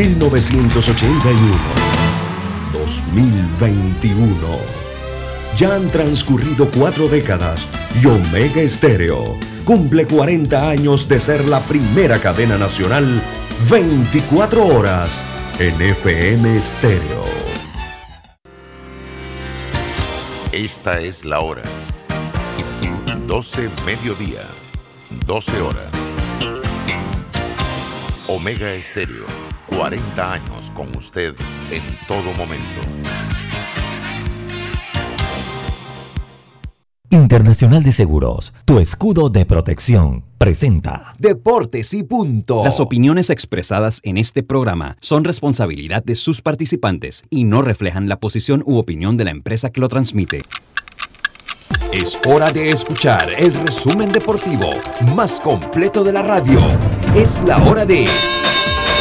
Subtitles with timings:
[0.00, 1.58] 1981.
[2.72, 4.24] 2021.
[5.58, 7.68] Ya han transcurrido cuatro décadas
[8.02, 9.36] y Omega Estéreo
[9.66, 13.22] cumple 40 años de ser la primera cadena nacional
[13.68, 15.22] 24 horas
[15.58, 17.24] en FM Estéreo.
[20.50, 21.64] Esta es la hora.
[23.26, 24.46] 12 mediodía,
[25.26, 26.00] 12 horas.
[28.32, 29.26] Omega Estéreo,
[29.76, 31.34] 40 años con usted
[31.70, 32.80] en todo momento.
[37.12, 42.62] Internacional de Seguros, tu escudo de protección, presenta Deportes y punto.
[42.64, 48.20] Las opiniones expresadas en este programa son responsabilidad de sus participantes y no reflejan la
[48.20, 50.42] posición u opinión de la empresa que lo transmite.
[51.92, 54.70] Es hora de escuchar el resumen deportivo
[55.16, 56.60] más completo de la radio.
[57.16, 58.06] Es la hora de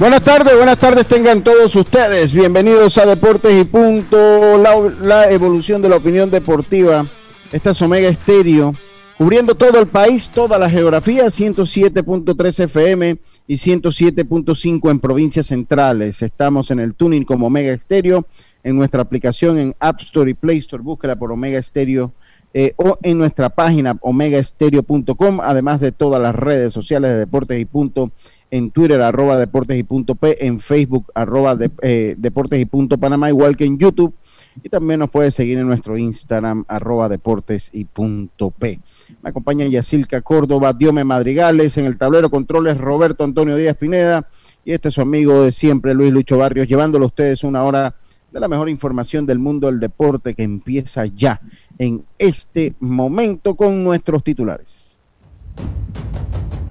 [0.00, 2.32] Buenas tardes, buenas tardes tengan todos ustedes.
[2.32, 7.06] Bienvenidos a Deportes y Punto, la, evolución de la opinión deportiva.
[7.52, 8.72] Esta es Omega Estéreo,
[9.18, 16.22] cubriendo todo el país, toda la geografía, 107.3 FM y 107.5 en provincias centrales.
[16.22, 18.26] Estamos en el tuning como Omega Estéreo,
[18.64, 22.14] en nuestra aplicación en App Store y Play Store, búsquela por Omega Estéreo
[22.54, 27.66] eh, o en nuestra página omegaestereo.com, además de todas las redes sociales de Deportes y
[27.66, 28.10] Punto
[28.50, 33.28] en Twitter, arroba deportes y punto P, en Facebook, arroba eh, deportes y punto Panamá,
[33.28, 34.14] igual que en YouTube.
[34.62, 38.80] Y también nos puede seguir en nuestro Instagram, arroba deportes y punto P.
[39.22, 44.26] Me acompaña Yacilca Córdoba, Diome Madrigales, en el tablero controles Roberto Antonio Díaz Pineda
[44.64, 47.94] y este es su amigo de siempre, Luis Lucho Barrios, llevándolo a ustedes una hora
[48.30, 51.40] de la mejor información del mundo del deporte que empieza ya
[51.78, 54.98] en este momento con nuestros titulares.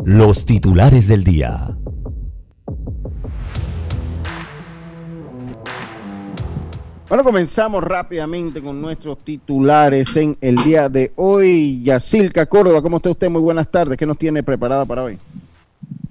[0.05, 1.75] Los titulares del día.
[7.09, 11.83] Bueno, comenzamos rápidamente con nuestros titulares en el día de hoy.
[11.83, 13.29] Yacilca Córdoba, ¿cómo está usted?
[13.29, 13.97] Muy buenas tardes.
[13.97, 15.17] ¿Qué nos tiene preparada para hoy?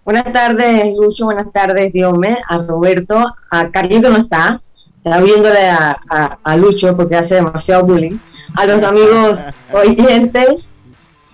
[0.04, 1.24] Buenas tardes, Lucho.
[1.24, 2.36] Buenas tardes, Diome.
[2.48, 3.24] A Roberto.
[3.50, 4.60] A Carlito no está.
[5.02, 5.96] Está viéndole a,
[6.42, 8.18] a Lucho porque hace demasiado bullying.
[8.54, 9.38] A los amigos
[9.72, 10.68] oyentes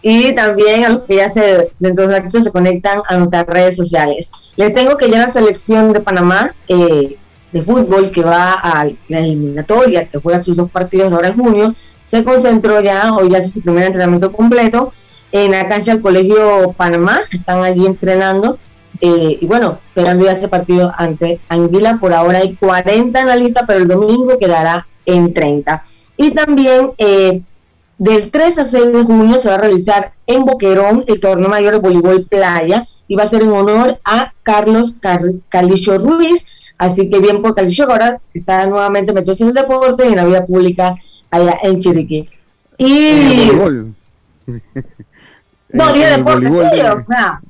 [0.07, 3.75] y también a los que ya se, dentro de un se conectan a nuestras redes
[3.75, 4.31] sociales.
[4.55, 7.17] Les tengo que ya la selección de Panamá eh,
[7.51, 11.75] de fútbol que va a la eliminatoria, que juega sus dos partidos ahora en junio,
[12.05, 14.93] se concentró ya, hoy ya hace su primer entrenamiento completo
[15.33, 18.59] en la cancha del Colegio Panamá, están allí entrenando
[19.01, 23.37] eh, y bueno, esperando ya ese partido ante Anguila, por ahora hay 40 en la
[23.37, 25.83] lista, pero el domingo quedará en 30.
[26.19, 27.41] Y también eh,
[27.99, 31.75] del 3 a 6 de junio se va a realizar en Boquerón el torneo mayor
[31.75, 34.95] de voleibol playa y va a ser en honor a Carlos
[35.49, 36.47] Calicho Ruiz.
[36.77, 40.25] Así que bien por Calicho, ahora está nuevamente metido en el deporte y en la
[40.25, 40.97] vida pública
[41.31, 42.29] allá en Chiriquí.
[42.79, 43.51] Y.
[45.73, 47.41] no, deporte, sí, o sea.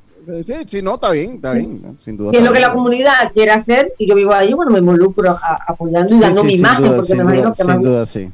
[0.47, 2.31] Sí, sí, no, está bien, está bien, sin duda.
[2.33, 5.37] Y es lo que la comunidad quiere hacer, y yo vivo ahí, bueno, me involucro
[5.67, 8.31] apoyando y dando mi imagen, porque me imagino que duda, sí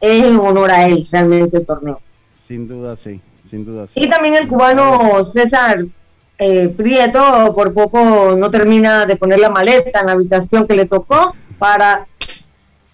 [0.00, 2.00] es en honor a él realmente el torneo.
[2.34, 3.86] Sin duda, sí, sin duda.
[3.86, 3.94] Sí.
[3.96, 5.84] Y también el cubano César
[6.38, 10.86] eh, Prieto por poco no termina de poner la maleta en la habitación que le
[10.86, 12.06] tocó para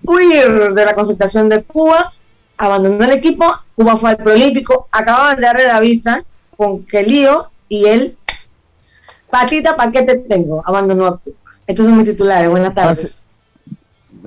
[0.02, 2.12] huir de la concentración de Cuba,
[2.56, 6.24] abandonó el equipo, Cuba fue al preolímpico, acababan de darle la vista
[6.56, 8.16] con que lío y él,
[9.30, 10.62] patita, ¿para qué te tengo?
[10.64, 11.36] Abandonó a Cuba.
[11.66, 13.23] Estos son mis titulares, buenas tardes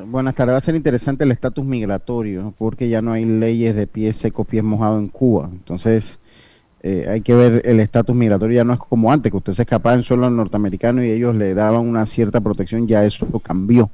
[0.05, 0.53] buenas tardes.
[0.53, 4.43] Va a ser interesante el estatus migratorio, porque ya no hay leyes de pie seco,
[4.43, 5.49] pies mojado en Cuba.
[5.51, 6.19] Entonces,
[6.83, 8.57] eh, hay que ver el estatus migratorio.
[8.57, 11.53] Ya no es como antes, que usted se escapaba en suelo norteamericano y ellos le
[11.53, 12.87] daban una cierta protección.
[12.87, 13.89] Ya eso cambió.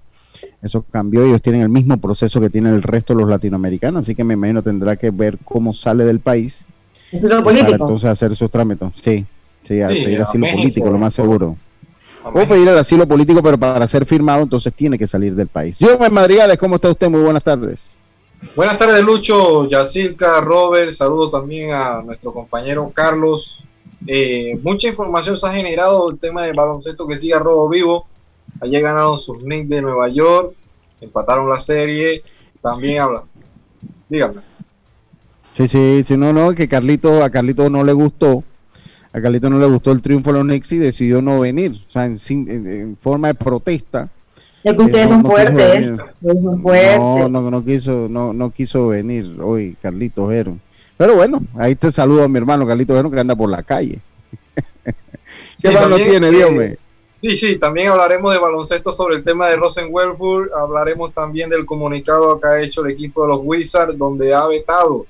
[0.61, 4.15] Eso cambió, ellos tienen el mismo proceso que tiene el resto de los latinoamericanos, así
[4.15, 6.65] que me imagino tendrá que ver cómo sale del país.
[7.11, 7.71] lo político?
[7.71, 8.89] Para entonces hacer sus trámites.
[8.95, 9.25] Sí,
[9.63, 11.57] sí, a pedir asilo político, lo más seguro.
[12.25, 15.77] O pedir el asilo político, pero para ser firmado, entonces tiene que salir del país.
[15.77, 17.09] Yo, Madrigales, ¿cómo está usted?
[17.09, 17.97] Muy buenas tardes.
[18.55, 20.91] Buenas tardes, Lucho, Yacirca, Robert.
[20.91, 23.59] Saludo también a nuestro compañero Carlos.
[24.05, 28.05] Eh, mucha información se ha generado el tema del baloncesto que sigue a robo vivo.
[28.61, 30.53] Ayer ganaron sus Knicks de Nueva York,
[31.01, 32.21] empataron la serie.
[32.61, 33.23] También habla.
[34.07, 34.41] Dígame.
[35.55, 38.43] Sí, sí, sí, no, no, que Carlito, a Carlito no le gustó.
[39.13, 41.85] A Carlito no le gustó el triunfo de los Knicks y decidió no venir.
[41.87, 44.09] O sea, en forma de protesta
[44.63, 45.91] es que ustedes son fuertes.
[46.21, 50.57] No, no, no quiso, no, no quiso venir hoy Carlitos Ero.
[50.95, 53.99] Pero bueno, ahí te saludo a mi hermano Carlitos Ero que anda por la calle.
[54.85, 54.93] ¿Qué
[55.57, 56.77] sí, tiene, Dios mío?
[57.11, 62.39] Sí, sí, también hablaremos de baloncesto sobre el tema de Rosenwelfur, hablaremos también del comunicado
[62.39, 65.05] que ha hecho el equipo de los Wizards, donde ha vetado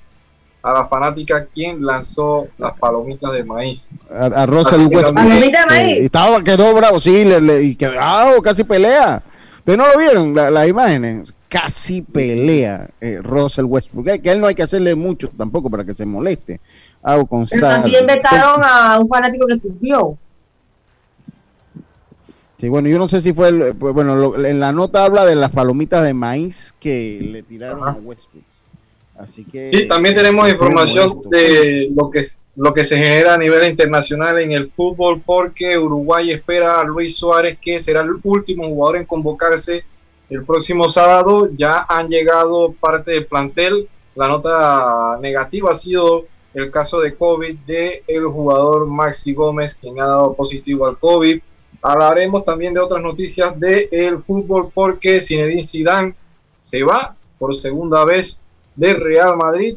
[0.64, 3.90] a la fanática quien lanzó las palomitas de maíz.
[4.10, 5.98] A, a Russell ¿Palomitas de maíz?
[5.98, 9.22] estaba, quedó bravo, sí, le, y quedó, casi pelea.
[9.62, 11.34] Pero no lo vieron las imágenes.
[11.48, 14.20] Casi pelea eh, Russell Westbrook.
[14.22, 16.60] Que a él no hay que hacerle mucho tampoco para que se moleste.
[17.02, 20.16] Hago Pero también vetaron a un fanático que cumplió.
[22.58, 25.34] Sí, bueno, yo no sé si fue, el, pues, bueno, en la nota habla de
[25.34, 28.44] las palomitas de maíz que le tiraron a Westbrook.
[29.16, 32.24] Así que sí, también tenemos información de lo que
[32.56, 37.16] lo que se genera a nivel internacional en el fútbol porque Uruguay espera a Luis
[37.16, 39.84] Suárez que será el último jugador en convocarse
[40.30, 41.48] el próximo sábado.
[41.56, 43.88] Ya han llegado parte del plantel.
[44.14, 50.00] La nota negativa ha sido el caso de COVID de el jugador Maxi Gómez, quien
[50.00, 51.40] ha dado positivo al COVID.
[51.82, 56.14] Hablaremos también de otras noticias del el fútbol porque Zinedine Zidane
[56.56, 58.40] se va por segunda vez
[58.76, 59.76] de Real Madrid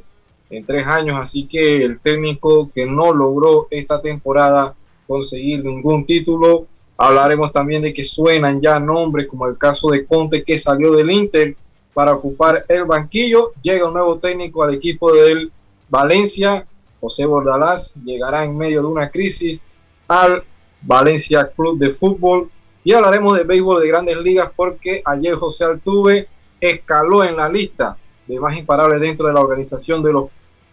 [0.49, 6.67] en tres años, así que el técnico que no logró esta temporada conseguir ningún título.
[6.97, 11.11] Hablaremos también de que suenan ya nombres como el caso de Conte que salió del
[11.11, 11.55] Inter
[11.93, 13.53] para ocupar el banquillo.
[13.61, 15.51] Llega un nuevo técnico al equipo del
[15.89, 16.65] Valencia.
[16.99, 19.65] José Bordalás llegará en medio de una crisis
[20.07, 20.43] al
[20.81, 22.49] Valencia Club de Fútbol.
[22.83, 26.27] Y hablaremos de béisbol de grandes ligas porque ayer José Altuve
[26.59, 27.97] escaló en la lista
[28.27, 30.25] de más imparables dentro de la organización de los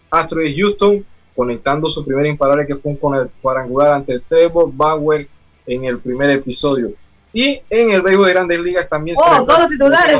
[0.09, 1.05] Astros de Houston,
[1.35, 5.27] conectando su primer imparable que fue con el cuadrangular ante el Trevor Bauer
[5.65, 6.91] en el primer episodio.
[7.33, 10.17] Y en el béisbol de Grandes Ligas también oh, todos los titulares,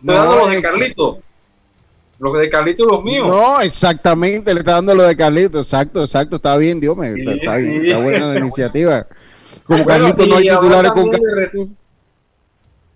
[0.00, 1.18] dando los de Carlito.
[2.18, 3.28] Los de Carlito los míos.
[3.28, 5.60] No, exactamente, le está dando lo de Carlito.
[5.60, 7.14] Exacto, exacto, está bien, Dios mío.
[7.16, 9.06] está, está, buena la iniciativa.
[9.66, 11.10] Como Carlito no hay titulares con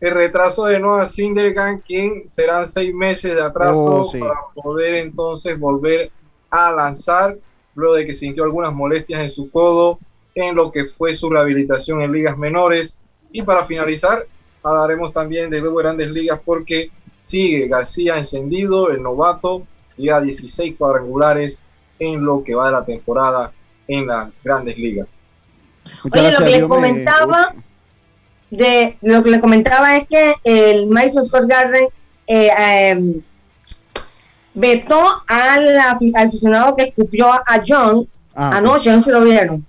[0.00, 5.58] el retraso de Noah Sindergan, quien serán seis meses de atraso oh, para poder entonces
[5.58, 6.11] volver
[6.50, 7.37] a lanzar,
[7.75, 9.99] luego de que sintió algunas molestias en su codo
[10.35, 12.99] en lo que fue su rehabilitación en ligas menores.
[13.31, 14.26] Y para finalizar,
[14.62, 19.67] hablaremos también de luego grandes ligas porque sigue García encendido, el novato,
[19.97, 21.62] llega a 16 cuadrangulares
[21.99, 23.52] en lo que va de la temporada
[23.87, 25.19] en las grandes ligas.
[26.11, 27.55] Oye, lo que les comentaba
[28.50, 31.85] de lo que le comentaba es que el Madison Square Garden
[32.26, 32.50] eh,
[32.90, 33.21] em,
[34.54, 35.78] vetó al,
[36.14, 39.64] aficionado que escupió a John ah, anoche, no se lo vieron.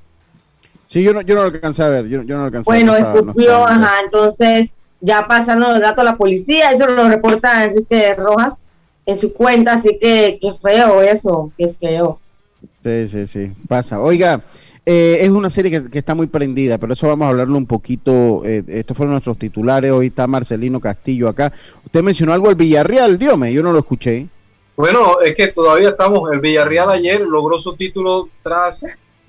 [0.87, 3.65] Sí, yo no, yo no lo alcancé a ver, yo, no lo alcancé Bueno, escupió,
[3.65, 8.61] ajá, entonces ya pasaron los datos a la policía, eso lo reporta Enrique Rojas
[9.05, 12.19] en su cuenta, así que qué feo eso, qué feo.
[12.83, 14.01] Sí, sí, sí, pasa.
[14.01, 14.41] Oiga,
[14.83, 18.43] eh, es una serie que, está muy prendida, pero eso vamos a hablarlo un poquito.
[18.45, 19.91] Eh, estos fueron nuestros titulares.
[19.91, 21.53] Hoy está Marcelino Castillo acá.
[21.85, 24.27] Usted mencionó algo del Villarreal, Diome, yo no lo escuché.
[24.75, 26.31] Bueno, es que todavía estamos.
[26.31, 28.85] El Villarreal ayer logró su título tras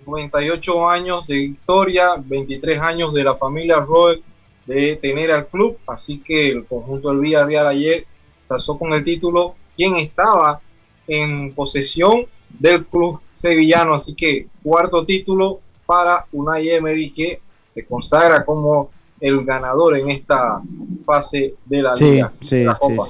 [0.06, 4.23] 98 años de victoria, 23 años de la familia Roy
[4.64, 5.76] de tener al club.
[5.87, 8.06] Así que el conjunto del Villarreal ayer
[8.40, 9.54] se alzó con el título.
[9.76, 10.62] Quien estaba
[11.06, 12.25] en posesión
[12.59, 13.94] del club sevillano.
[13.94, 17.40] Así que cuarto título para Unai Emery que
[17.73, 18.90] se consagra como
[19.21, 20.61] el ganador en esta
[21.04, 22.32] fase de la liga.
[22.40, 23.00] Sí, sí,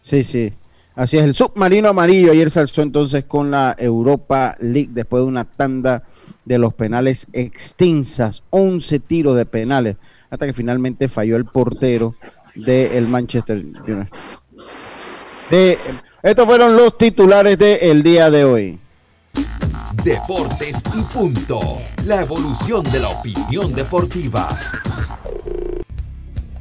[0.00, 0.52] sí, sí,
[0.96, 5.26] Así es, el submarino amarillo ayer se alzó entonces con la Europa League después de
[5.26, 6.04] una tanda
[6.44, 9.96] de los penales extensas, 11 tiros de penales,
[10.30, 12.14] hasta que finalmente falló el portero
[12.54, 14.08] del Manchester United.
[15.50, 15.78] De,
[16.22, 18.78] estos fueron los titulares del día de hoy.
[20.04, 21.60] Deportes y punto.
[22.06, 24.48] La evolución de la opinión deportiva.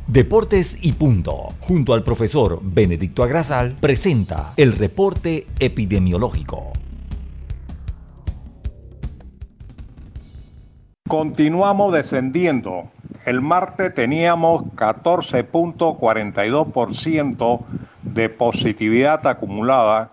[0.08, 6.72] Deportes y Punto, junto al profesor Benedicto Agrasal, presenta el reporte epidemiológico.
[11.08, 12.92] Continuamos descendiendo.
[13.26, 17.60] El martes teníamos 14.42%
[18.04, 20.12] de positividad acumulada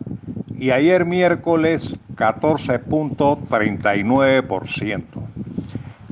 [0.60, 5.02] y ayer miércoles 14.39%.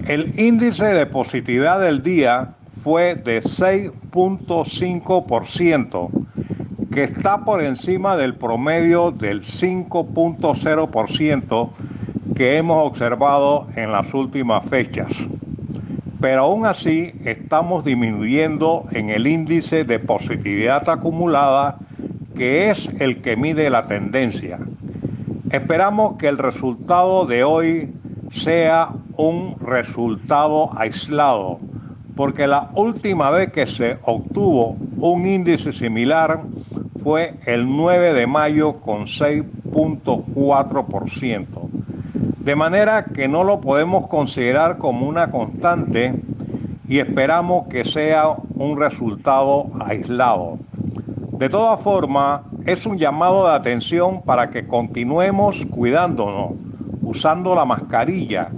[0.06, 6.08] El índice de positividad del día fue de 6.5%,
[6.90, 11.70] que está por encima del promedio del 5.0%
[12.34, 15.12] que hemos observado en las últimas fechas.
[16.20, 21.76] Pero aún así estamos disminuyendo en el índice de positividad acumulada,
[22.38, 24.58] que es el que mide la tendencia.
[25.50, 27.92] Esperamos que el resultado de hoy
[28.32, 31.58] sea un resultado aislado
[32.18, 36.40] porque la última vez que se obtuvo un índice similar
[37.04, 41.46] fue el 9 de mayo con 6.4%.
[42.40, 46.12] De manera que no lo podemos considerar como una constante
[46.88, 50.58] y esperamos que sea un resultado aislado.
[51.38, 56.54] De todas formas, es un llamado de atención para que continuemos cuidándonos,
[57.00, 58.50] usando la mascarilla,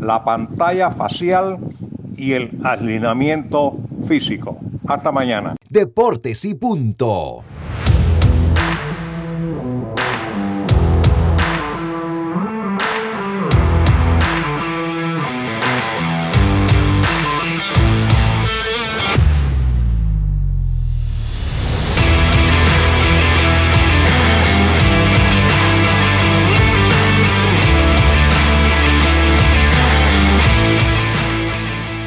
[0.00, 1.58] la pantalla facial
[2.16, 3.76] y el alineamiento
[4.06, 4.56] físico.
[4.86, 5.56] Hasta mañana.
[5.68, 7.42] Deportes y punto.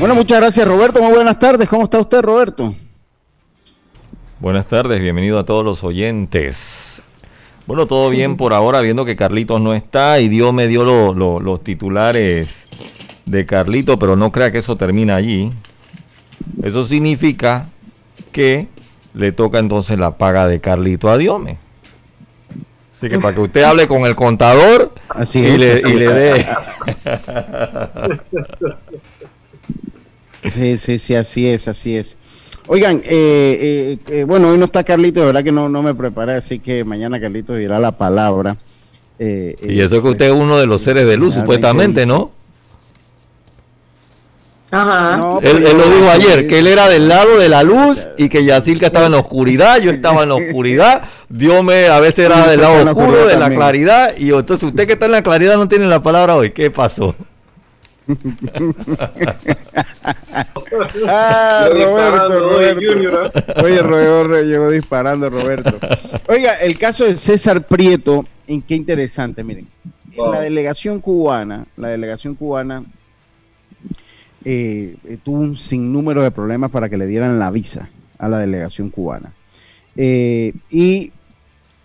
[0.01, 0.99] Bueno, muchas gracias Roberto.
[0.99, 1.69] Muy buenas tardes.
[1.69, 2.73] ¿Cómo está usted, Roberto?
[4.39, 7.03] Buenas tardes, bienvenido a todos los oyentes.
[7.67, 11.63] Bueno, todo bien por ahora, viendo que Carlitos no está y Dios me dio los
[11.63, 12.67] titulares
[13.27, 15.51] de Carlitos, pero no crea que eso termina allí.
[16.63, 17.69] Eso significa
[18.31, 18.69] que
[19.13, 21.59] le toca entonces la paga de Carlito a Diome.
[22.91, 26.47] Así que para que usted hable con el contador así y, le, y le dé.
[30.49, 32.17] Sí, sí, sí, así es, así es.
[32.67, 35.95] Oigan, eh, eh, eh, bueno, hoy no está Carlito, de verdad que no, no me
[35.95, 38.57] preparé, así que mañana Carlito dirá la palabra.
[39.19, 42.31] y eso es que usted es pues, uno de los seres de luz, supuestamente, ¿no?
[44.73, 45.39] Ajá.
[45.41, 48.45] él, él, lo dijo ayer, que él era del lado de la luz y que
[48.45, 52.47] Yacirca estaba en la oscuridad, yo estaba en la oscuridad, Dios me a veces era
[52.47, 55.67] del lado oscuro, de la claridad, y entonces usted que está en la claridad no
[55.67, 57.13] tiene la palabra hoy, ¿qué pasó?
[61.07, 63.31] ah, Roberto, Roberto.
[63.63, 65.77] Oye, Roberto llegó disparando, Roberto.
[66.27, 69.67] Oiga, el caso de César Prieto, en qué interesante, miren.
[70.17, 72.83] La delegación cubana, la delegación cubana
[74.43, 78.89] eh, tuvo un sinnúmero de problemas para que le dieran la visa a la delegación
[78.89, 79.33] cubana.
[79.95, 81.11] Eh, y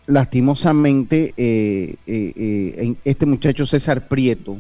[0.07, 4.59] lastimosamente, eh, este muchacho César Prieto,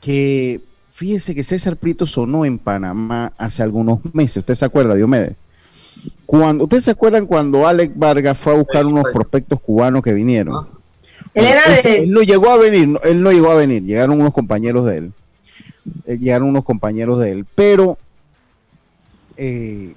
[0.00, 0.60] que
[0.92, 4.38] fíjese que César Prieto sonó en Panamá hace algunos meses.
[4.38, 5.34] ¿Usted se acuerda, Diomedes?
[6.26, 10.68] Cuando, ¿Ustedes se acuerdan cuando Alex Vargas fue a buscar unos prospectos cubanos que vinieron?
[11.34, 12.04] Él, era de...
[12.04, 15.12] él no llegó a venir, él no llegó a venir, llegaron unos compañeros de él.
[16.06, 17.98] Eh, llegaron unos compañeros de él, pero
[19.36, 19.94] eh,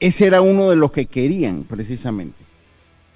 [0.00, 2.36] ese era uno de los que querían, precisamente.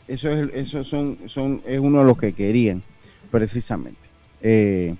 [0.09, 2.83] Eso es, eso son, son, es uno de los que querían,
[3.31, 4.00] precisamente.
[4.43, 4.95] Eh,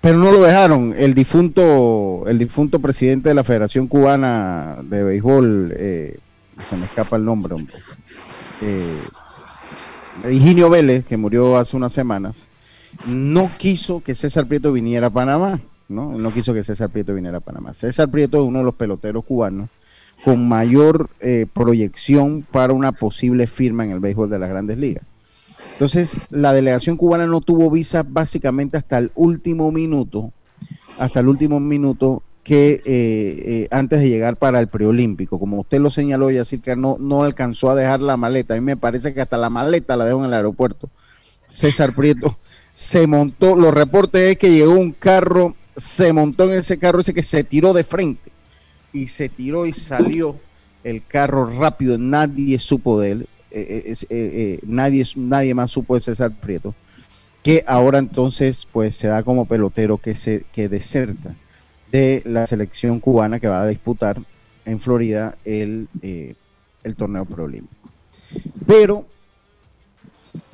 [0.00, 0.94] pero no lo dejaron.
[0.96, 6.18] El difunto, el difunto presidente de la Federación Cubana de Béisbol, eh,
[6.62, 7.76] se me escapa el nombre, hombre.
[8.62, 8.98] Eh,
[10.30, 12.46] Higinio Vélez, que murió hace unas semanas,
[13.06, 16.18] no quiso que César Prieto viniera a Panamá, ¿no?
[16.18, 17.74] no quiso que César Prieto viniera a Panamá.
[17.74, 19.68] César Prieto es uno de los peloteros cubanos
[20.24, 25.04] con mayor eh, proyección para una posible firma en el béisbol de las grandes ligas.
[25.78, 30.32] Entonces, la delegación cubana no tuvo visa básicamente hasta el último minuto,
[30.98, 35.38] hasta el último minuto que eh, eh, antes de llegar para el preolímpico.
[35.38, 36.30] Como usted lo señaló,
[36.64, 38.54] que no, no alcanzó a dejar la maleta.
[38.54, 40.90] A mí me parece que hasta la maleta la dejó en el aeropuerto.
[41.46, 42.36] César Prieto
[42.72, 47.14] se montó, los reportes es que llegó un carro, se montó en ese carro, ese
[47.14, 48.32] que se tiró de frente
[48.92, 50.34] y se tiró y salió
[50.82, 56.00] el carro rápido, nadie supo de él eh, eh, eh, nadie, nadie más supo de
[56.00, 56.74] César Prieto,
[57.42, 61.34] que ahora entonces pues se da como pelotero que, se, que deserta
[61.90, 64.20] de la selección cubana que va a disputar
[64.64, 67.90] en Florida el, el torneo preolímpico.
[68.66, 69.06] Pero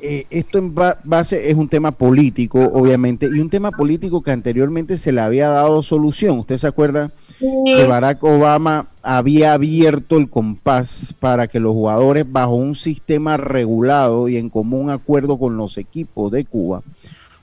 [0.07, 4.99] eh, esto en base es un tema político, obviamente, y un tema político que anteriormente
[4.99, 6.41] se le había dado solución.
[6.41, 12.55] ¿Usted se acuerda que Barack Obama había abierto el compás para que los jugadores, bajo
[12.55, 16.83] un sistema regulado y en común acuerdo con los equipos de Cuba,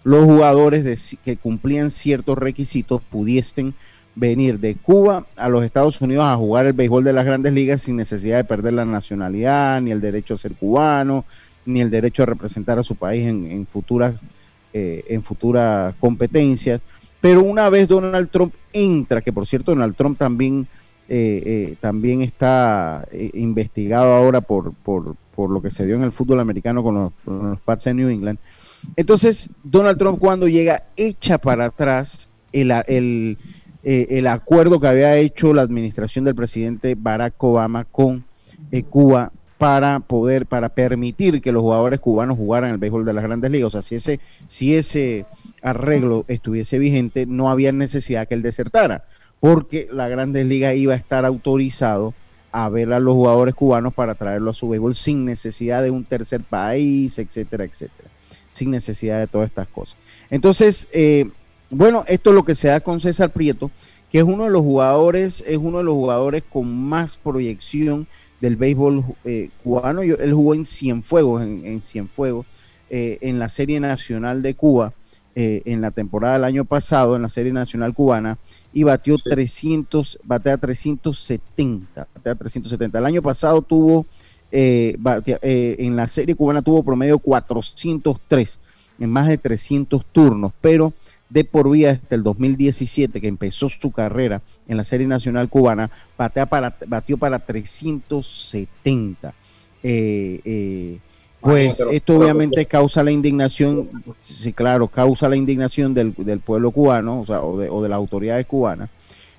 [0.04, 3.74] los jugadores que cumplían ciertos requisitos pudiesen
[4.14, 7.82] venir de Cuba a los Estados Unidos a jugar el béisbol de las grandes ligas
[7.82, 11.26] sin necesidad de perder la nacionalidad, ni el derecho a ser cubano,
[11.66, 14.16] ni el derecho a representar a su país en, futuras,
[14.74, 16.82] eh, en futuras competencias.
[17.20, 20.68] Pero una vez Donald Trump entra, que por cierto Donald Trump también,
[21.08, 25.16] eh, eh, también está investigado ahora por, por,
[25.50, 28.10] lo que se dio en el fútbol americano con los, con los Pats de New
[28.10, 28.38] England.
[28.96, 33.38] Entonces, Donald Trump cuando llega echa para atrás el, el,
[33.82, 38.24] el acuerdo que había hecho la administración del presidente Barack Obama con
[38.90, 43.52] Cuba para poder, para permitir que los jugadores cubanos jugaran el béisbol de las grandes
[43.52, 43.68] ligas.
[43.68, 45.28] O sea, si ese, si ese
[45.62, 49.06] arreglo estuviese vigente, no había necesidad que él desertara,
[49.40, 52.16] porque la grandes ligas iba a estar autorizado
[52.52, 56.06] a ver a los jugadores cubanos para traerlo a su béisbol sin necesidad de un
[56.06, 58.10] tercer país, etcétera, etcétera,
[58.54, 59.96] sin necesidad de todas estas cosas.
[60.32, 61.30] Entonces, eh,
[61.70, 63.70] bueno, esto es lo que se da con César Prieto,
[64.12, 68.08] que es uno de los jugadores, es uno de los jugadores con más proyección
[68.42, 70.02] del béisbol eh, cubano.
[70.02, 72.46] él jugó en Cienfuegos, en, en Cienfuegos,
[72.90, 74.94] eh, en la Serie Nacional de Cuba,
[75.36, 78.38] eh, en la temporada del año pasado, en la Serie Nacional Cubana,
[78.74, 83.00] y batió 300, batea 370, batea 370.
[83.00, 84.06] El año pasado tuvo,
[84.52, 88.60] en la Serie Cubana tuvo promedio 403
[89.00, 90.94] en más de 300 turnos, pero
[91.32, 95.90] de por vida hasta el 2017, que empezó su carrera en la Serie Nacional Cubana,
[96.18, 99.34] para, batió para 370.
[99.82, 100.98] Eh, eh,
[101.40, 103.90] pues esto obviamente causa la indignación,
[104.20, 106.14] sí, claro, causa la indignación del,
[106.46, 108.90] pueblo cubano, o, sea, o, de, o de las autoridades cubanas,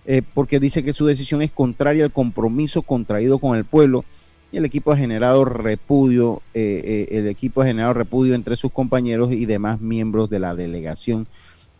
[0.07, 4.05] eh, porque dice que su decisión es contraria al compromiso contraído con el pueblo
[4.51, 9.47] y el equipo ha generado repudio, el equipo ha generado repudio entre sus compañeros y
[9.47, 11.27] demás miembros de la delegación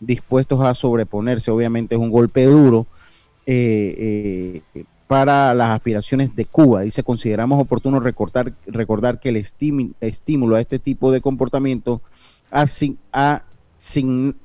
[0.05, 1.51] dispuestos a sobreponerse.
[1.51, 2.85] Obviamente es un golpe duro
[3.45, 6.81] eh, eh, para las aspiraciones de Cuba.
[6.81, 12.01] Dice, consideramos oportuno recordar, recordar que el estímulo a este tipo de comportamiento
[12.51, 12.65] ha,
[13.11, 13.43] ha,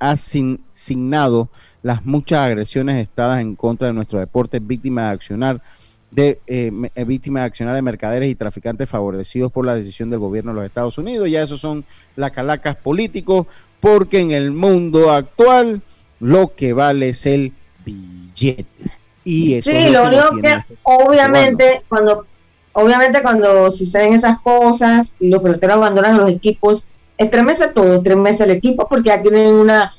[0.01, 1.49] asignado
[1.83, 5.63] las muchas agresiones estadas en contra de nuestro deporte, víctima de accionar
[6.11, 6.71] de eh,
[7.07, 10.65] víctimas de accionar de mercaderes y traficantes favorecidos por la decisión del gobierno de los
[10.65, 11.31] Estados Unidos.
[11.31, 11.85] Ya esos son
[12.17, 13.47] las calacas políticos
[13.81, 15.83] porque en el mundo actual
[16.21, 17.53] lo que vale es el
[17.85, 18.91] billete.
[19.25, 22.27] Y eso sí, lo, único que, obviamente cuando
[22.73, 26.87] obviamente cuando suceden estas cosas y los peloteros abandonan los equipos,
[27.17, 29.95] estremece todo, estremece el equipo porque ya tienen una,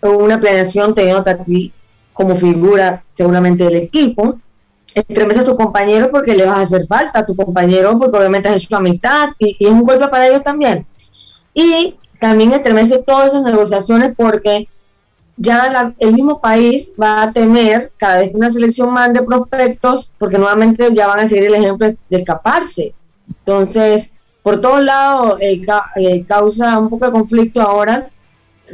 [0.00, 1.72] una planeación teniendo a ti
[2.12, 4.38] como figura seguramente del equipo.
[4.94, 8.48] Estremece a tu compañero porque le vas a hacer falta a tu compañero porque obviamente
[8.48, 10.86] has hecho la mitad y, y es un golpe para ellos también.
[11.54, 14.68] Y también estremece todas esas negociaciones porque
[15.36, 20.38] ya el mismo país va a temer cada vez que una selección mande prospectos, porque
[20.38, 22.94] nuevamente ya van a seguir el ejemplo de escaparse.
[23.28, 25.60] Entonces, por todos lados eh,
[25.96, 28.08] eh, causa un poco de conflicto ahora.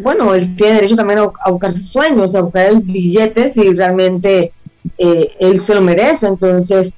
[0.03, 4.53] Bueno, él tiene derecho también a, buscar sus sueños, a buscar el billete si realmente
[4.99, 6.27] eh, él se lo merece.
[6.27, 6.93] Entonces,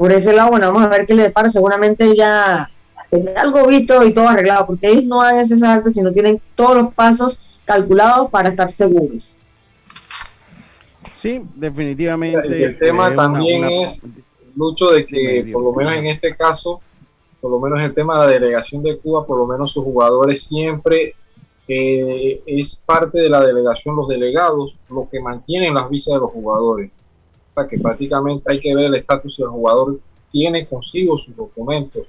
[0.00, 1.48] por ese lado, bueno, vamos a ver qué le depara.
[1.48, 2.68] Seguramente ya
[3.10, 6.76] tener algo visto y todo arreglado, porque ellos no hagan ese salto, sino tienen todos
[6.76, 9.36] los pasos calculados para estar seguros.
[11.14, 12.64] Sí, definitivamente.
[12.64, 14.10] el tema también es
[14.54, 16.80] mucho de que, por lo menos en este caso,
[17.40, 20.44] por lo menos el tema de la delegación de Cuba, por lo menos sus jugadores
[20.44, 21.14] siempre
[21.66, 26.30] eh, es parte de la delegación, los delegados, los que mantienen las visas de los
[26.30, 26.90] jugadores.
[27.54, 29.98] O sea que prácticamente hay que ver el estatus si el jugador
[30.30, 32.06] tiene consigo sus documentos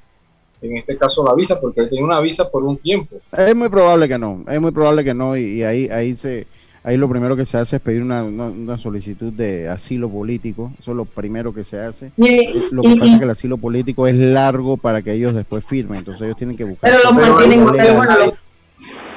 [0.62, 3.18] en este caso la visa, porque él tiene una visa por un tiempo.
[3.32, 6.48] Es muy probable que no, es muy probable que no, y, ahí, ahí se
[6.84, 10.92] ahí lo primero que se hace es pedir una, una, solicitud de asilo político, eso
[10.92, 12.12] es lo primero que se hace.
[12.18, 16.00] lo que pasa es que el asilo político es largo para que ellos después firmen,
[16.00, 16.92] entonces ellos tienen que buscar.
[16.92, 18.32] Pero, ahí,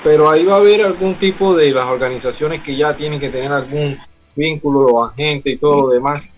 [0.05, 3.53] pero ahí va a haber algún tipo de las organizaciones que ya tienen que tener
[3.53, 3.97] algún
[4.35, 6.33] vínculo o agente y todo lo demás,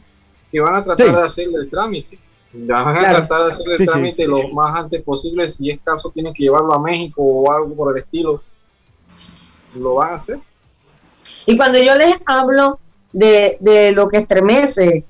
[0.51, 2.19] que van a tratar de hacerle el trámite
[2.55, 5.49] van a tratar de hacer el trámite lo más antes posible.
[5.49, 8.43] Si es caso, tienen que llevarlo a México o algo por el estilo.
[9.75, 10.39] Lo van a hacer.
[11.47, 12.79] Y cuando yo les hablo
[13.13, 15.05] de, lo que estremece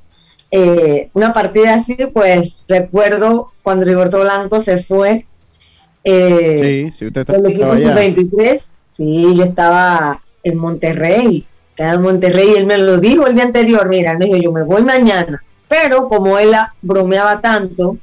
[0.50, 5.26] eh, una partida así, pues recuerdo cuando Rigoberto Blanco se fue.
[6.04, 12.02] Eh, sí, sí, usted está, el equipo sub-23, sí, yo estaba en Monterrey, estaba en
[12.02, 14.82] Monterrey y él me lo dijo el día anterior, mira, me dijo, yo me voy
[14.82, 17.96] mañana, pero como él bromeaba tanto,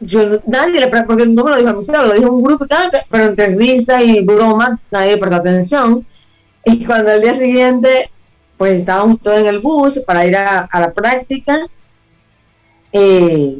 [0.00, 2.66] yo nadie le porque no me lo dijo a mí lo dijo un grupo,
[3.10, 6.06] pero entre risa y broma nadie prestó atención.
[6.64, 8.10] Y cuando el día siguiente
[8.56, 11.66] pues estábamos todos en el bus para ir a, la práctica.
[12.92, 13.58] Eh,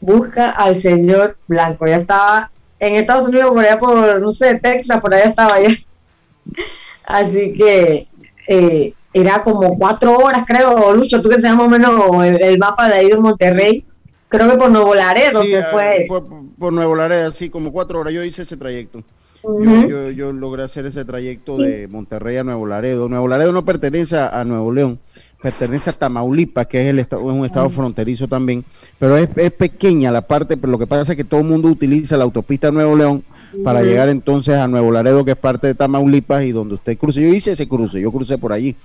[0.00, 1.86] busca al señor Blanco.
[1.86, 5.70] Ya estaba en Estados Unidos, por allá por, no sé, Texas, por allá estaba ya.
[7.04, 8.06] Así que
[8.46, 12.88] eh, era como cuatro horas, creo, Lucho, tú que sabes más o menos el, mapa
[12.88, 13.84] de ahí de Monterrey.
[14.28, 16.04] Creo que por Nuevo Laredo se ah, fue.
[16.06, 16.26] Por,
[16.58, 18.12] por, Nuevo Laredo, sí, como cuatro horas.
[18.12, 19.02] Yo hice ese trayecto
[19.42, 23.08] yo, yo, logré hacer ese trayecto de Monterrey a Nuevo Laredo.
[23.08, 24.98] Nuevo Laredo no pertenece a Nuevo León,
[25.40, 28.64] pertenece a Tamaulipas, que es, el estado, es un estado fronterizo también,
[28.98, 32.16] pero es, pequeña la parte, pero lo que pasa es que todo el mundo utiliza
[32.16, 33.24] la autopista Nuevo León
[33.64, 37.22] para llegar entonces a Nuevo Laredo, que es parte de Tamaulipas y donde usted cruce.
[37.22, 38.76] Yo hice ese cruce, yo crucé por allí,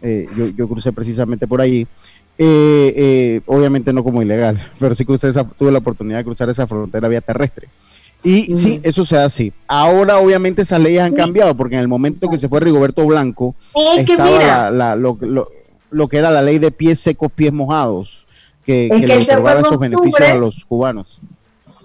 [0.00, 1.86] eh, yo, yo crucé precisamente por allí.
[2.38, 6.48] Eh, eh, obviamente no como ilegal, pero sí crucé esa, tuve la oportunidad de cruzar
[6.48, 7.68] esa frontera vía terrestre.
[8.24, 9.52] Y sí, eso se hace así.
[9.66, 13.56] Ahora, obviamente, esas leyes han cambiado, porque en el momento que se fue Rigoberto Blanco,
[13.98, 15.18] estaba la, lo,
[15.90, 18.24] lo, que era la ley de pies secos, pies mojados,
[18.64, 21.20] que, que, le otorgaba esos beneficios a los cubanos.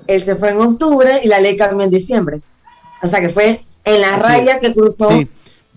[0.07, 2.41] Él se fue en octubre y la ley cambió en diciembre.
[3.01, 5.09] O sea que fue en la raya que cruzó.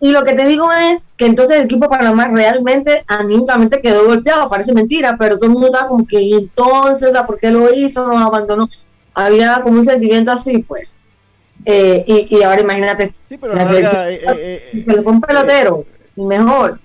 [0.03, 4.49] Y lo que te digo es que entonces el equipo Panamá realmente anímicamente quedó golpeado,
[4.49, 8.07] parece mentira, pero todo el mundo estaba como que entonces, ¿a por qué lo hizo?
[8.07, 8.69] Nos abandonó
[9.15, 10.95] había como un sentimiento así, pues.
[11.67, 15.85] Eh, y, ahora imagínate, sí, pero eh, eh, se le fue un pelotero,
[16.17, 16.81] mejor.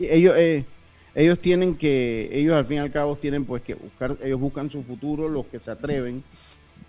[0.00, 0.34] Ellos,
[1.14, 4.70] ellos tienen que, ellos al fin y al cabo tienen pues que buscar, ellos buscan
[4.70, 6.24] su futuro, los que se atreven.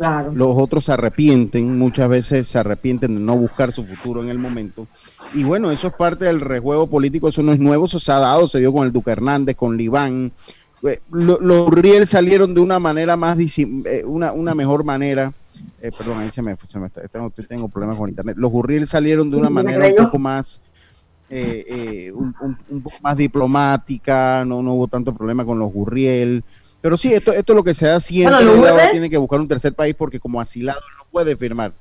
[0.01, 0.31] Claro.
[0.33, 4.39] Los otros se arrepienten, muchas veces se arrepienten de no buscar su futuro en el
[4.39, 4.87] momento.
[5.35, 8.17] Y bueno, eso es parte del rejuego político, eso no es nuevo, eso se ha
[8.17, 10.31] dado, se dio con el Duque Hernández, con Libán,
[10.81, 15.31] eh, los Riel salieron de una manera más, eh, una, una mejor manera.
[15.79, 18.37] Eh, perdón, ahí se me, se me está, tengo, tengo, problemas con internet.
[18.39, 20.59] Los Gurriel salieron de una manera un poco más,
[21.29, 22.35] un,
[22.69, 26.43] un, poco más diplomática, no, no hubo tanto problema con los Gurriel.
[26.81, 28.35] Pero sí, esto, esto es lo que se da siempre.
[28.35, 31.71] ahora tiene que buscar un tercer país porque como asilado no puede firmar.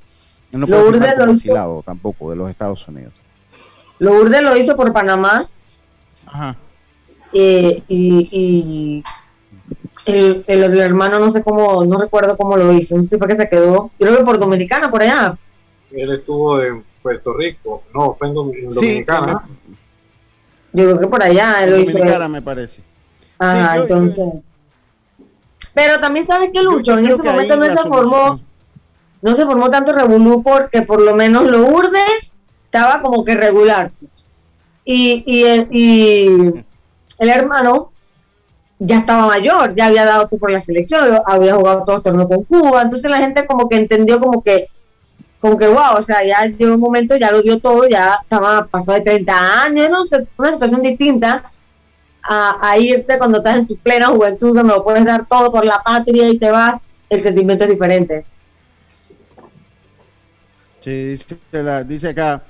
[0.52, 3.14] No puede firmar como asilado tampoco de los Estados Unidos.
[3.98, 5.48] Lourdes lo hizo por Panamá.
[6.26, 6.56] Ajá.
[7.32, 9.02] Eh, y,
[10.06, 13.28] el, el, hermano no sé cómo, no recuerdo cómo lo hizo, no sé si fue
[13.28, 15.36] que se quedó, creo que por Dominicana, por allá.
[15.92, 19.44] Él estuvo en Puerto Rico, no, fue en, Dominicana.
[20.72, 21.92] yo creo que por allá él lo hizo.
[21.92, 22.82] Dominicana me parece.
[23.38, 24.26] Ajá, entonces.
[25.74, 28.40] Pero también sabes que Lucho, en ese momento no se formó,
[29.22, 33.90] no se formó tanto revolú porque por lo menos lo Urdes estaba como que regular.
[34.84, 36.64] Y, y, y
[37.18, 37.92] el hermano
[38.78, 42.44] ya estaba mayor, ya había dado por la selección, había jugado todos los torneos con
[42.44, 44.68] Cuba, entonces la gente como que entendió como que,
[45.38, 48.66] como que wow, o sea, ya llegó un momento, ya lo dio todo, ya estaba
[48.66, 51.52] pasado de 30 años, no sé, una situación distinta
[52.22, 55.82] a, irte cuando estás en tu plena juventud, donde lo puedes dar todo por la
[55.82, 58.24] patria y te vas, el sentimiento es diferente.
[60.82, 61.16] Sí,
[61.86, 62.42] dice acá,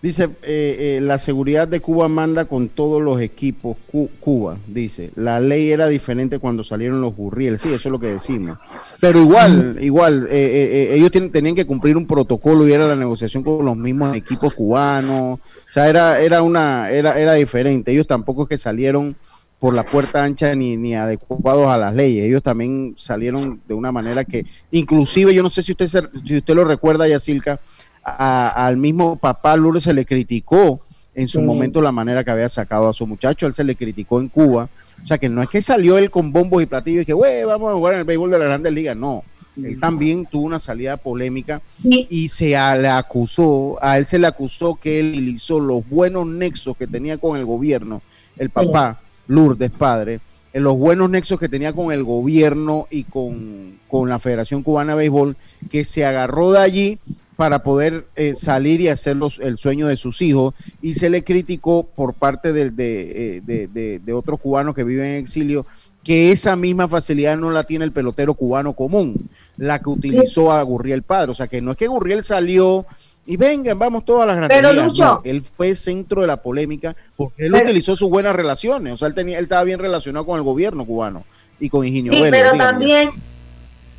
[0.00, 3.76] Dice, eh, eh, la seguridad de Cuba manda con todos los equipos.
[4.20, 7.58] Cuba, dice, la ley era diferente cuando salieron los Gurriel.
[7.58, 8.58] Sí, eso es lo que decimos.
[9.00, 13.64] Pero igual, igual, eh, ellos tenían que cumplir un protocolo y era la negociación con
[13.64, 15.40] los mismos equipos cubanos.
[15.40, 17.90] O sea, era, era, una, era, era diferente.
[17.90, 19.16] Ellos tampoco que salieron
[19.58, 22.24] por la puerta ancha ni, ni adecuados a las leyes.
[22.24, 25.88] Ellos también salieron de una manera que, inclusive, yo no sé si usted,
[26.24, 27.60] si usted lo recuerda, Yacilca,
[28.08, 30.80] al mismo papá Lourdes se le criticó
[31.14, 34.20] en su momento la manera que había sacado a su muchacho, él se le criticó
[34.20, 34.68] en Cuba.
[35.02, 37.44] O sea que no es que salió él con bombos y platillos y que, güey,
[37.44, 38.96] vamos a jugar en el béisbol de la Grandes Ligas.
[38.96, 39.24] No,
[39.56, 44.76] él también tuvo una salida polémica y se le acusó, a él se le acusó
[44.76, 48.02] que él utilizó los buenos nexos que tenía con el gobierno,
[48.36, 50.20] el papá, Lourdes, padre,
[50.52, 54.92] en los buenos nexos que tenía con el gobierno y con, con la Federación Cubana
[54.92, 55.36] de Béisbol,
[55.68, 56.98] que se agarró de allí
[57.38, 61.84] para poder eh, salir y hacer el sueño de sus hijos y se le criticó
[61.84, 65.64] por parte de, eh, de, de, de, otros cubanos que viven en exilio
[66.02, 70.60] que esa misma facilidad no la tiene el pelotero cubano común, la que utilizó a
[70.62, 71.30] Gurriel padre.
[71.30, 72.86] O sea que no es que Gurriel salió
[73.24, 77.46] y vengan, vamos todas las grandes Pero Lucho, él fue centro de la polémica porque
[77.46, 80.42] él utilizó sus buenas relaciones, o sea, él, tenía, él estaba bien relacionado con el
[80.42, 81.22] gobierno cubano
[81.60, 83.10] y con Higinio sí, pero también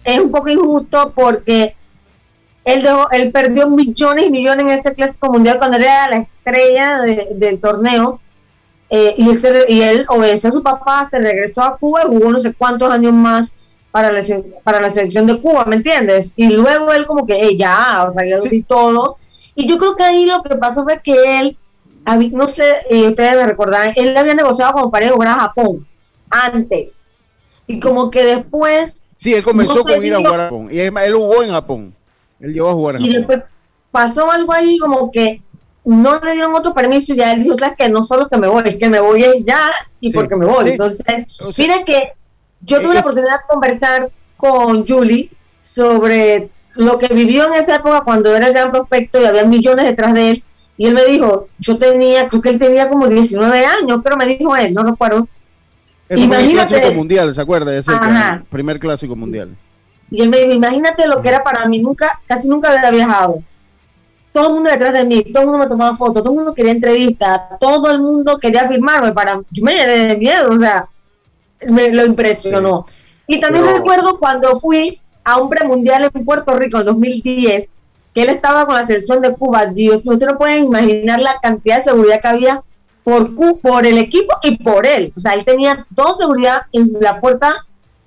[0.03, 1.77] es un poco injusto porque
[2.73, 7.01] él, él perdió millones y millones en ese clásico mundial cuando él era la estrella
[7.01, 8.19] del torneo
[8.89, 12.31] eh, y, él, y él obedeció a su papá, se regresó a Cuba y jugó
[12.31, 13.53] no sé cuántos años más
[13.91, 14.21] para la,
[14.63, 16.31] para la selección de Cuba, ¿me entiendes?
[16.35, 19.17] Y luego él como que, ya, o sea, ya lo todo.
[19.55, 21.57] Y yo creo que ahí lo que pasó fue que él,
[22.31, 25.87] no sé, y ustedes me recordarán, él había negociado como para ir a Japón
[26.29, 27.01] antes.
[27.67, 29.03] Y como que después...
[29.17, 30.69] Sí, él comenzó con ir a jugar a Japón.
[30.71, 31.93] Y él jugó en Japón.
[32.39, 33.43] Él llegó a jugar en y después
[33.91, 35.41] pasó algo ahí como que
[35.85, 38.47] no le dieron otro permiso y ya él dijo, sabes que no solo que me
[38.47, 40.69] voy, es que me voy ya y porque me voy.
[40.69, 41.03] Entonces,
[41.57, 42.13] miren que
[42.61, 48.01] yo tuve la oportunidad de conversar con Julie sobre lo que vivió en esa época
[48.01, 50.43] cuando era el gran prospecto y había millones detrás de él.
[50.77, 54.25] Y él me dijo, yo tenía, creo que él tenía como 19 años, pero me
[54.25, 55.27] dijo él, no recuerdo.
[56.07, 57.75] Es el clásico mundial, ¿se acuerda?
[57.75, 57.91] Ese
[58.49, 59.55] primer clásico mundial.
[60.11, 63.43] Y él me dijo, imagínate lo que era para mí, nunca, casi nunca había viajado.
[64.31, 66.53] Todo el mundo detrás de mí, todo el mundo me tomaba fotos, todo el mundo
[66.53, 70.87] quería entrevistas, todo el mundo quería firmarme para, yo me llené de miedo, o sea,
[71.67, 72.85] me lo impresionó.
[73.27, 77.69] Y también recuerdo cuando fui a un premundial en Puerto Rico en 2010,
[78.13, 79.67] que él estaba con la selección de Cuba.
[79.67, 82.63] Dios, ustedes no pueden imaginar la cantidad de seguridad que había
[83.03, 85.13] por, por el equipo y por él.
[85.15, 87.65] O sea, él tenía toda seguridad en la puerta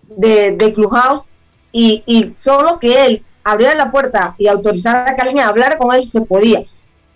[0.08, 1.31] de, de Clubhouse
[1.72, 5.94] y, y solo que él abriera la puerta y autorizara a que alguien hablara con
[5.94, 6.64] él se podía.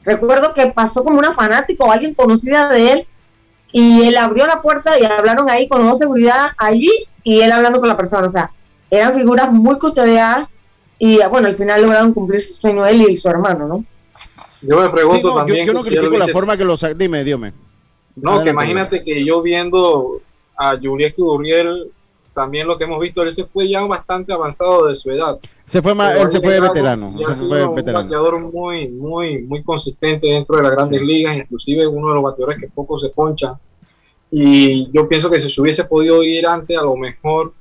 [0.05, 3.07] Recuerdo que pasó como una fanática o alguien conocida de él
[3.73, 6.90] y él abrió la puerta y hablaron ahí con los seguridad allí
[7.23, 8.27] y él hablando con la persona.
[8.27, 8.53] O sea,
[8.90, 10.49] eran figuras muy custodiadas
[10.99, 13.85] y bueno, al final lograron cumplir su sueño él y su hermano, ¿no?
[14.62, 15.66] Yo me pregunto también.
[15.66, 17.53] Yo, no critico la forma que lo Dime, dime.
[18.14, 20.21] No, que imagínate que yo viendo
[20.57, 21.92] a Julián Uriel,
[22.37, 25.38] también lo que hemos visto, él se fue ya bastante avanzado de su edad.
[25.64, 27.16] Se fue más, él se fue veterano.
[27.33, 32.09] Se fue un bateador muy, muy, muy consistente dentro de las grandes ligas, inclusive uno
[32.09, 33.59] de los bateadores que poco se poncha.
[34.31, 37.55] Y yo pienso que si se hubiese podido ir antes, a lo mejor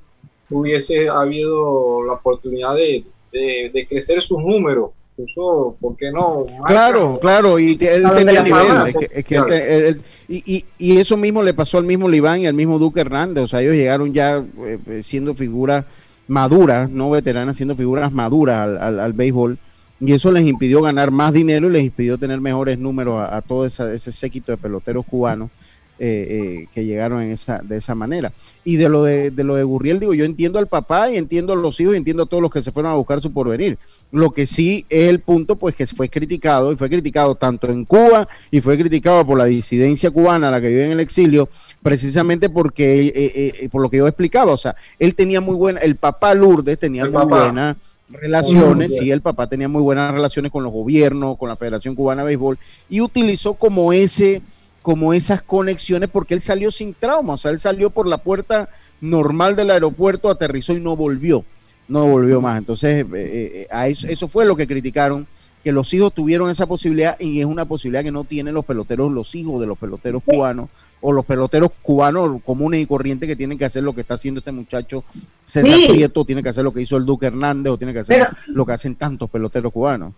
[0.50, 4.90] hubiese habido la oportunidad de, de, crecer sus números.
[5.18, 6.44] Eso, ¿por qué no?
[6.66, 8.94] claro, claro, y él tenía nivel.
[9.10, 9.96] Es que,
[10.28, 13.44] y, y, eso mismo le pasó al mismo Libán y al mismo Duque Hernández.
[13.44, 15.86] O sea, ellos llegaron ya eh, eh, siendo figuras
[16.28, 19.58] maduras, no veteranas, siendo figuras maduras al, al, al, béisbol.
[20.00, 23.40] Y eso les impidió ganar más dinero y les impidió tener mejores números a, a
[23.40, 25.50] todo ese séquito de peloteros cubanos
[25.98, 28.32] eh, eh, que llegaron en esa, de esa manera.
[28.64, 31.52] Y de lo de, de, lo de Gurriel, digo, yo entiendo al papá y entiendo
[31.52, 33.78] a los hijos y entiendo a todos los que se fueron a buscar su porvenir.
[34.12, 37.84] Lo que sí es el punto, pues que fue criticado y fue criticado tanto en
[37.84, 41.48] Cuba y fue criticado por la disidencia cubana, la que vive en el exilio,
[41.82, 45.96] precisamente porque, eh, por lo que yo explicaba, o sea, él tenía muy buena, el
[45.96, 47.76] papá Lourdes tenía muy buena
[48.08, 52.22] relaciones, sí, el papá tenía muy buenas relaciones con los gobiernos, con la Federación Cubana
[52.22, 54.42] de Béisbol, y utilizó como ese,
[54.86, 58.68] como esas conexiones porque él salió sin trauma, o sea, él salió por la puerta
[59.00, 61.44] normal del aeropuerto, aterrizó y no volvió,
[61.88, 62.56] no volvió más.
[62.56, 65.26] Entonces, eh, eh, a eso, eso, fue lo que criticaron,
[65.64, 69.10] que los hijos tuvieron esa posibilidad y es una posibilidad que no tienen los peloteros,
[69.10, 70.68] los hijos de los peloteros cubanos
[71.00, 74.38] o los peloteros cubanos comunes y corrientes que tienen que hacer lo que está haciendo
[74.38, 75.02] este muchacho
[75.46, 78.28] César Prieto, tiene que hacer lo que hizo el Duque Hernández o tiene que hacer
[78.46, 80.14] lo que hacen tantos peloteros cubanos.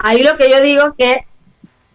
[0.00, 1.26] Ahí lo que yo digo es que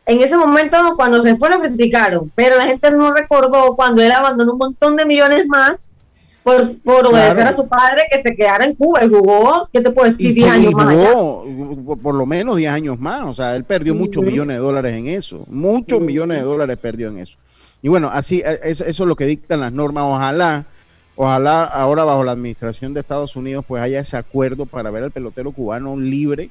[0.06, 4.12] en ese momento cuando se fue lo criticaron, pero la gente no recordó cuando él
[4.12, 5.86] abandonó un montón de millones más
[6.44, 9.06] por, por obedecer a su padre que se quedara en Cuba.
[9.06, 10.34] Y jugó, ¿qué te puedo decir?
[10.34, 10.96] 10 años más.
[12.02, 15.08] por lo menos 10 años más, o sea, él perdió muchos millones de dólares en
[15.08, 17.38] eso, muchos millones de dólares perdió en eso.
[17.82, 20.66] Y bueno, así, e, eso, eso es lo que dictan las normas, ojalá
[21.16, 25.12] Ojalá ahora bajo la administración de Estados Unidos pues haya ese acuerdo para ver al
[25.12, 26.50] pelotero cubano libre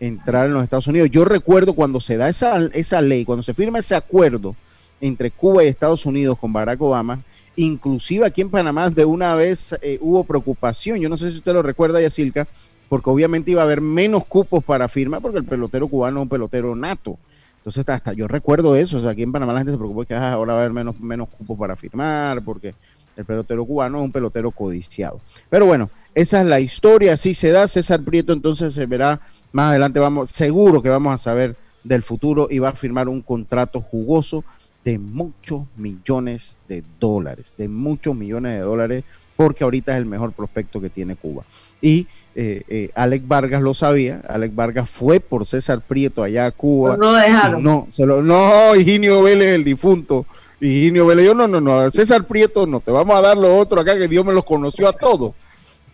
[0.00, 1.10] entrar en los Estados Unidos.
[1.10, 4.56] Yo recuerdo cuando se da esa, esa ley, cuando se firma ese acuerdo
[5.00, 7.22] entre Cuba y Estados Unidos con Barack Obama,
[7.56, 11.52] inclusive aquí en Panamá de una vez eh, hubo preocupación, yo no sé si usted
[11.52, 12.48] lo recuerda, Yacilca,
[12.88, 16.28] porque obviamente iba a haber menos cupos para firma porque el pelotero cubano es un
[16.28, 17.18] pelotero nato.
[17.58, 20.14] Entonces hasta yo recuerdo eso, o sea, aquí en Panamá la gente se preocupó que
[20.14, 22.74] ah, ahora va a haber menos, menos cupos para firmar porque
[23.16, 25.20] el pelotero cubano es un pelotero codiciado.
[25.50, 27.68] Pero bueno, esa es la historia, así se da.
[27.68, 29.20] César Prieto entonces se verá
[29.52, 33.22] más adelante vamos, seguro que vamos a saber del futuro y va a firmar un
[33.22, 34.44] contrato jugoso
[34.84, 39.04] de muchos millones de dólares, de muchos millones de dólares
[39.36, 41.44] porque ahorita es el mejor prospecto que tiene Cuba.
[41.80, 46.50] Y eh, eh, Alex Vargas lo sabía, Alex Vargas fue por César Prieto allá a
[46.50, 46.96] Cuba.
[46.98, 47.62] no lo dejaron.
[47.62, 50.26] No, se lo, no, Higinio Vélez, el difunto.
[50.60, 53.80] Higinio Vélez, yo no, no, no, César Prieto no, te vamos a dar lo otro
[53.80, 55.32] acá que Dios me los conoció a todos.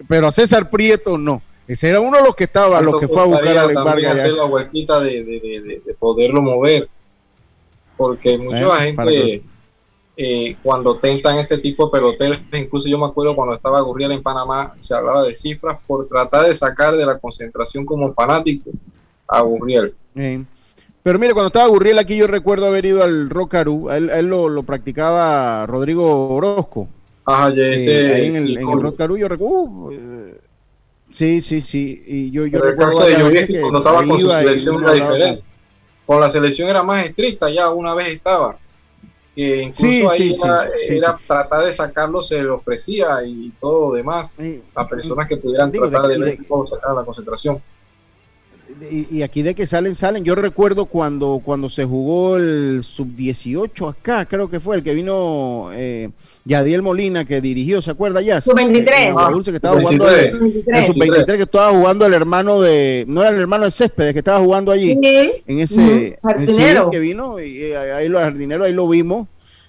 [0.08, 1.42] Pero a César Prieto no.
[1.66, 4.18] Ese era uno de los que estaba, los que fue a buscar a Alex Vargas.
[4.20, 6.88] hacer la vueltita de, de, de, de, poderlo mover.
[7.96, 9.42] Porque mucha gente
[10.18, 14.22] eh, cuando tentan este tipo de peloteros, incluso yo me acuerdo cuando estaba Gurriel en
[14.22, 18.70] Panamá, se hablaba de cifras por tratar de sacar de la concentración como fanático
[19.28, 19.94] a Gurriel.
[20.14, 24.62] Pero mire, cuando estaba Gurriel aquí, yo recuerdo haber ido al Rocaru, él, él lo,
[24.62, 26.88] practicaba Rodrigo Orozco.
[27.26, 28.14] Ajá, ya ese.
[28.14, 29.62] ahí en el, en el Rocaru, yo recuerdo.
[29.62, 30.40] Uh, eh,
[31.10, 32.02] sí, sí, sí.
[32.06, 35.42] Y yo, yo recuerdo de que cuando estaba con su selección era diferente.
[36.06, 38.56] Con la selección era más estricta, ya una vez estaba
[39.36, 40.34] que incluso ahí
[40.88, 44.40] era, tratar de sacarlo, se le ofrecía y todo lo demás
[44.74, 47.62] a personas que pudieran tratar de, de, sacar la concentración.
[48.90, 50.22] Y, aquí de que salen, salen.
[50.22, 55.70] Yo recuerdo cuando, cuando se jugó el sub-18 acá, creo que fue el que vino
[55.72, 56.10] eh,
[56.44, 58.40] Yadiel Molina, que dirigió, ¿se acuerda ya?
[58.40, 59.14] Sub-23.
[59.16, 63.40] Ah, que estaba jugando el, sub-23 que estaba jugando el hermano de, no era el
[63.40, 64.98] hermano de Céspedes, que estaba jugando allí.
[65.46, 66.90] En ese, jardinero.
[66.90, 69.26] que vino, y eh, ahí lo jardinero, ahí lo vimos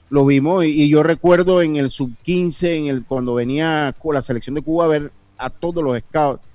[0.10, 4.22] lo vimos y, yo recuerdo en el sub 15 en el cuando venía con la
[4.22, 6.47] selección de Cuba a ver a todos los scouts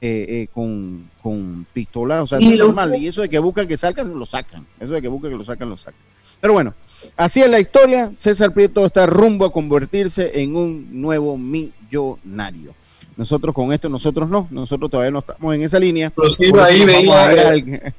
[0.00, 2.96] eh, eh, con, con pistolas, o sea, es normal.
[2.96, 4.66] Y eso de que buscan que salgan, lo sacan.
[4.80, 6.00] Eso de que buscan que lo sacan, lo sacan.
[6.40, 6.74] Pero bueno,
[7.16, 8.12] así es la historia.
[8.16, 12.74] César Prieto está rumbo a convertirse en un nuevo millonario.
[13.16, 16.12] Nosotros con esto, nosotros no, nosotros todavía no estamos en esa línea.
[16.14, 17.94] Inclusive ahí veía.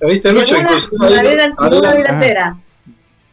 [0.00, 0.56] ¿Viste, Lucho?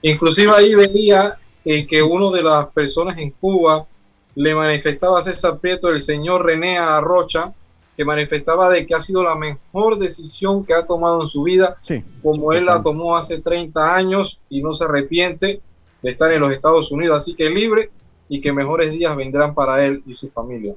[0.01, 3.85] Inclusive ahí venía eh, que uno de las personas en Cuba
[4.33, 7.53] le manifestaba a César Prieto, el señor René Arrocha,
[8.01, 11.77] que manifestaba de que ha sido la mejor decisión que ha tomado en su vida,
[12.23, 15.61] como él la tomó hace 30 años y no se arrepiente
[16.01, 17.91] de estar en los Estados Unidos, así que libre
[18.27, 20.73] y que mejores días vendrán para él y su familia.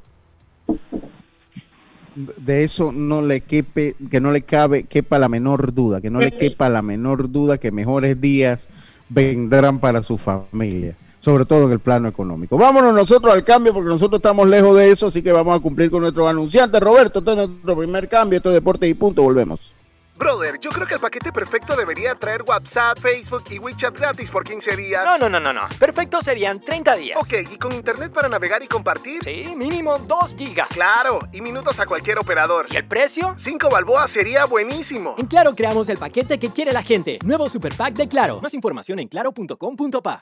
[2.14, 6.20] De eso no le quepe, que no le cabe, quepa la menor duda, que no
[6.20, 8.68] le quepa la menor duda que mejores días
[9.08, 12.58] vendrán para su familia, sobre todo en el plano económico.
[12.58, 15.90] Vámonos nosotros al cambio porque nosotros estamos lejos de eso, así que vamos a cumplir
[15.90, 16.78] con nuestro anunciante.
[16.78, 19.72] Roberto, este es nuestro primer cambio, esto es Deportes y Punto, volvemos.
[20.16, 24.44] Brother, yo creo que el paquete perfecto debería traer WhatsApp, Facebook y WeChat gratis por
[24.44, 25.04] 15 días.
[25.04, 25.62] No, no, no, no, no.
[25.78, 27.18] Perfecto serían 30 días.
[27.20, 29.18] Ok, ¿y con internet para navegar y compartir?
[29.24, 30.68] Sí, mínimo 2 gigas.
[30.68, 32.66] Claro, y minutos a cualquier operador.
[32.70, 33.34] ¿Y el precio?
[33.42, 35.16] 5 balboas sería buenísimo.
[35.18, 37.18] En Claro creamos el paquete que quiere la gente.
[37.24, 38.40] Nuevo Super Pack de Claro.
[38.40, 40.20] Más información en claro.com.pa.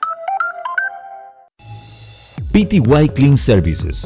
[2.53, 4.05] PTY Clean Services,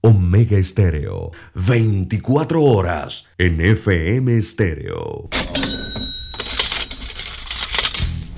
[0.01, 5.29] Omega Estéreo, 24 horas en FM Estéreo.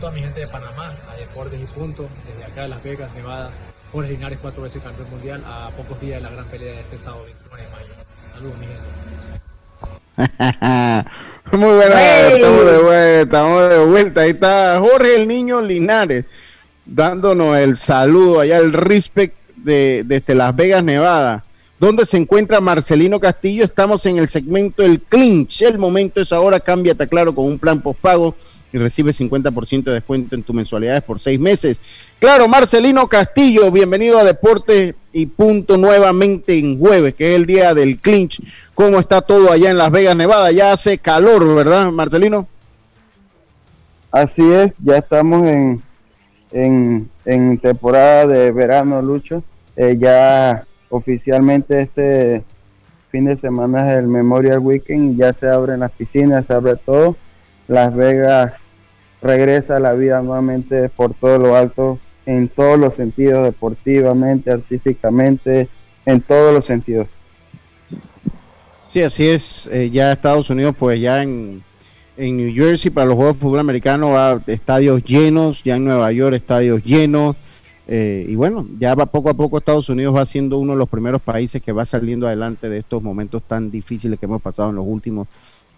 [0.00, 3.50] Toda mi gente de Panamá, a Deportes y Punto, desde acá de Las Vegas, Nevada.
[3.92, 6.96] Jorge Linares, cuatro veces campeón mundial, a pocos días de la gran pelea de este
[6.96, 7.92] sábado 29 de mayo.
[8.32, 8.88] Saludos, mi gente.
[11.56, 12.32] Muy buena, ¡Hey!
[12.34, 14.20] estamos de vuelta, estamos de vuelta.
[14.22, 16.24] Ahí está Jorge el Niño Linares
[16.86, 21.44] dándonos el saludo allá, el respect de, desde Las Vegas, Nevada.
[21.78, 23.64] ¿Dónde se encuentra Marcelino Castillo?
[23.64, 25.62] Estamos en el segmento El Clinch.
[25.62, 26.60] El momento es ahora.
[26.60, 28.34] Cámbiate claro con un plan postpago
[28.72, 31.80] y recibe 50% de descuento en tus mensualidades por seis meses.
[32.18, 37.74] Claro, Marcelino Castillo, bienvenido a Deportes y Punto nuevamente en jueves, que es el día
[37.74, 38.40] del clinch.
[38.74, 40.52] ¿Cómo está todo allá en Las Vegas, Nevada?
[40.52, 42.46] Ya hace calor, ¿verdad, Marcelino?
[44.12, 45.82] Así es, ya estamos en,
[46.52, 49.42] en, temporada de verano, Lucho.
[49.76, 52.44] Eh, ya oficialmente este
[53.10, 56.76] fin de semana es el Memorial Weekend y ya se abren las piscinas, se abre
[56.76, 57.16] todo.
[57.70, 58.62] Las Vegas
[59.22, 65.68] regresa a la vida nuevamente por todo lo alto, en todos los sentidos, deportivamente, artísticamente,
[66.04, 67.06] en todos los sentidos.
[68.88, 69.68] Sí, así es.
[69.70, 71.62] Eh, ya Estados Unidos, pues ya en,
[72.16, 76.10] en New Jersey para los Juegos de Fútbol Americano va estadios llenos, ya en Nueva
[76.10, 77.36] York estadios llenos.
[77.86, 80.88] eh, y bueno, ya va poco a poco Estados Unidos va siendo uno de los
[80.88, 84.76] primeros países que va saliendo adelante de estos momentos tan difíciles que hemos pasado en
[84.76, 85.28] los últimos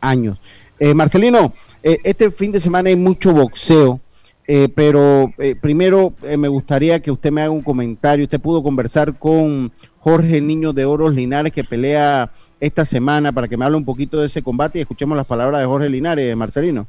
[0.03, 0.39] años.
[0.79, 4.01] Eh, Marcelino, eh, este fin de semana hay mucho boxeo,
[4.49, 8.25] eh, pero eh, primero me gustaría que usted me haga un comentario.
[8.25, 13.57] Usted pudo conversar con Jorge Niño de Oros Linares que pelea esta semana para que
[13.57, 16.87] me hable un poquito de ese combate y escuchemos las palabras de Jorge Linares, Marcelino.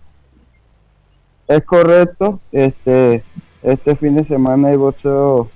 [1.47, 3.23] Es correcto, este,
[3.61, 5.49] este fin de semana hay boxeo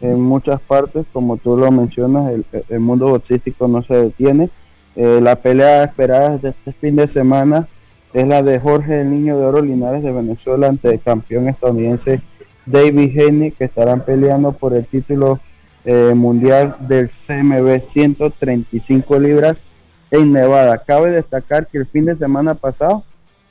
[0.00, 2.32] en muchas partes, como tú lo mencionas,
[2.68, 4.50] el mundo boxístico no se detiene.
[4.96, 7.68] Eh, la pelea esperada de este fin de semana
[8.14, 12.22] es la de Jorge el Niño de Oro Linares de Venezuela ante el campeón estadounidense
[12.64, 15.38] David Haney, que estarán peleando por el título
[15.84, 19.66] eh, mundial del CMB 135 libras
[20.10, 20.78] en Nevada.
[20.78, 23.04] Cabe destacar que el fin de semana pasado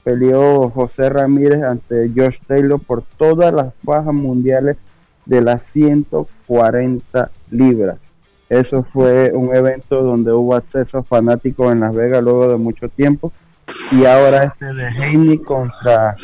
[0.04, 4.78] peleó José Ramírez ante Josh Taylor por todas las fajas mundiales
[5.26, 8.15] de las 140 libras.
[8.50, 12.90] Eso fue un evento donde hubo acceso a fanáticos en Las Vegas luego de mucho
[12.90, 13.32] tiempo.
[13.92, 16.16] Y ahora este de Haney contra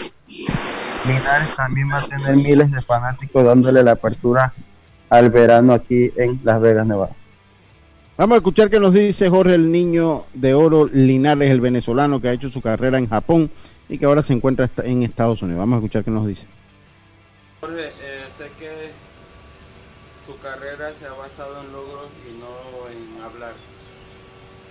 [1.07, 4.53] Linares también va a tener miles de fanáticos dándole la apertura
[5.09, 7.15] al verano aquí en Las Vegas, Nevada.
[8.17, 12.29] Vamos a escuchar qué nos dice Jorge el Niño de Oro Linares, el venezolano que
[12.29, 13.49] ha hecho su carrera en Japón
[13.89, 15.59] y que ahora se encuentra en Estados Unidos.
[15.59, 16.45] Vamos a escuchar qué nos dice.
[17.61, 18.91] Jorge, eh, sé que
[20.25, 23.53] tu carrera se ha basado en logros y no en hablar,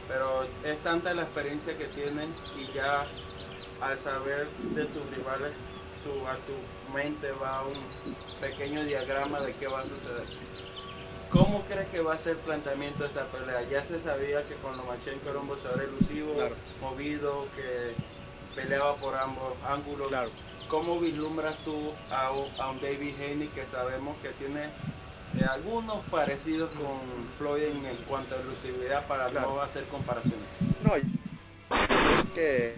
[0.09, 2.27] pero es tanta la experiencia que tienes
[2.57, 3.05] y ya
[3.81, 5.55] al saber de tus rivales,
[6.05, 7.79] tu- a tu mente va un
[8.41, 10.25] pequeño diagrama de qué va a suceder.
[11.31, 13.63] ¿Cómo crees que va a ser el planteamiento de esta pelea?
[13.71, 16.35] Ya se sabía que con Lomachenko era un boxeador elusivo,
[16.81, 17.95] movido, que
[18.61, 20.11] peleaba por ambos ángulos.
[20.69, 24.69] ¿Cómo vislumbras tú a un, a un David Haney que sabemos que tiene
[25.39, 26.99] eh, algunos parecidos con
[27.39, 30.39] Floyd en, cuanto a elusividad para no hacer comparaciones?
[30.85, 32.75] No, pienso que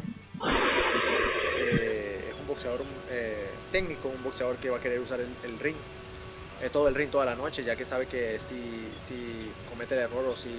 [1.58, 5.58] eh, es un boxeador eh, técnico, un boxeador que va a querer usar el, el
[5.58, 5.76] ring,
[6.62, 10.00] eh, todo el ring toda la noche, ya que sabe que si, si comete el
[10.02, 10.50] error o si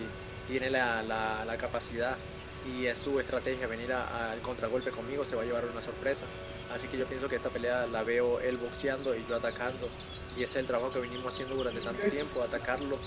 [0.48, 2.18] tiene la, la- la capacidad
[2.66, 6.26] y es su estrategia venir al contragolpe conmigo, se va a llevar una sorpresa.
[6.74, 9.90] Así que yo pienso que esta pelea la veo él boxeando y yo atacando.
[10.38, 12.98] Y ese es el trabajo que venimos haciendo durante tanto tiempo, atacarlo,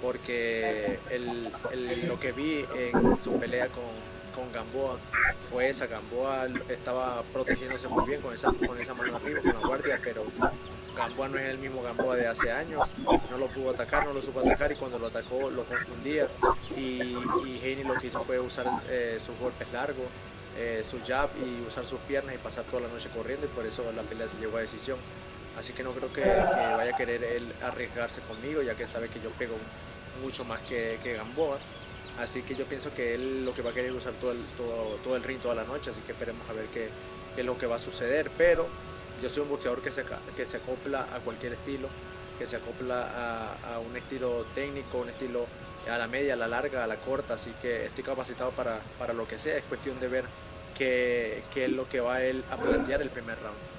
[0.00, 1.52] porque el-
[2.08, 3.84] lo que vi en su pelea con,
[4.34, 4.96] con Gamboa
[5.50, 5.86] fue esa.
[5.86, 10.24] Gamboa estaba protegiéndose muy bien con esa, con esa mano arriba, con la guardia, pero
[10.96, 12.88] Gamboa no es el mismo Gamboa de hace años.
[13.30, 16.28] No lo pudo atacar, no lo supo atacar y cuando lo atacó lo confundía.
[16.76, 16.80] Y,
[17.44, 20.06] y lo que hizo fue usar eh, sus golpes largos,
[20.58, 23.66] eh, su jab y usar sus piernas y pasar toda la noche corriendo y por
[23.66, 24.98] eso la pelea se llevó a decisión.
[25.60, 29.20] Así que no creo que, vaya a querer él arriesgarse conmigo, ya que sabe que
[29.20, 29.56] yo pego
[30.22, 31.58] mucho más que, que Gamboa.
[32.18, 34.96] Así que yo pienso que él lo que va a querer usar todo el, todo,
[35.04, 36.88] todo el ring toda la noche, así que esperemos a ver qué,
[37.34, 38.30] qué es lo que va a suceder.
[38.38, 38.66] Pero
[39.22, 40.02] yo soy un boxeador que se,
[40.34, 41.88] que se acopla a cualquier estilo,
[42.38, 45.44] que se acopla a, a, un estilo técnico, un estilo
[45.90, 49.12] a la media, a la larga, a la corta, así que estoy capacitado para, para
[49.12, 50.24] lo que sea, es cuestión de ver
[50.76, 53.69] qué, qué es lo que va él a plantear el primer round.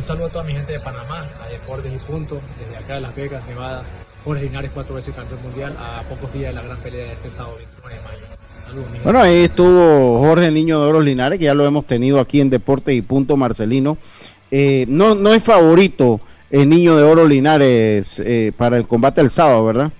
[0.00, 3.00] Un saludo a toda mi gente de Panamá, a Deportes y Punto, desde acá de
[3.02, 3.82] Las Vegas, Nevada.
[4.24, 7.28] Jorge Linares, cuatro veces campeón mundial, a pocos días de la gran pelea de este
[7.28, 8.26] sábado 29 de mayo.
[8.64, 12.40] Saludos, bueno, ahí estuvo Jorge Niño de Oro Linares, que ya lo hemos tenido aquí
[12.40, 13.98] en Deportes y Punto Marcelino.
[14.50, 16.18] Eh, no, no es favorito
[16.50, 19.92] el Niño de Oro Linares eh, para el combate del sábado, ¿verdad?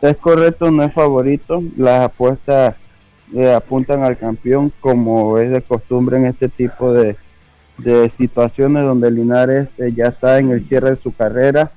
[0.00, 1.62] Es correcto, no es favorito.
[1.76, 2.76] Las apuestas
[3.34, 7.14] eh, apuntan al campeón como es de costumbre en este tipo de,
[7.78, 11.72] de situaciones donde Linares eh, ya está en el cierre de su carrera,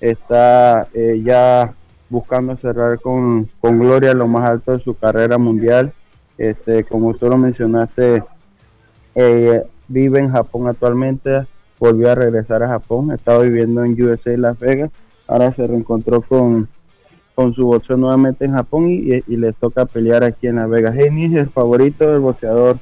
[0.00, 1.74] está eh, ya
[2.08, 5.92] buscando cerrar con, con, gloria lo más alto de su carrera mundial.
[6.38, 8.22] Este, como tú lo mencionaste,
[9.14, 11.46] eh, vive en Japón actualmente,
[11.78, 14.90] volvió a regresar a Japón, estaba viviendo en USA Las Vegas,
[15.26, 16.68] ahora se reencontró con,
[17.34, 20.70] con su boxeo nuevamente en Japón y, y, y le toca pelear aquí en Las
[20.70, 20.96] Vegas.
[20.96, 22.78] Es el favorito del boxeador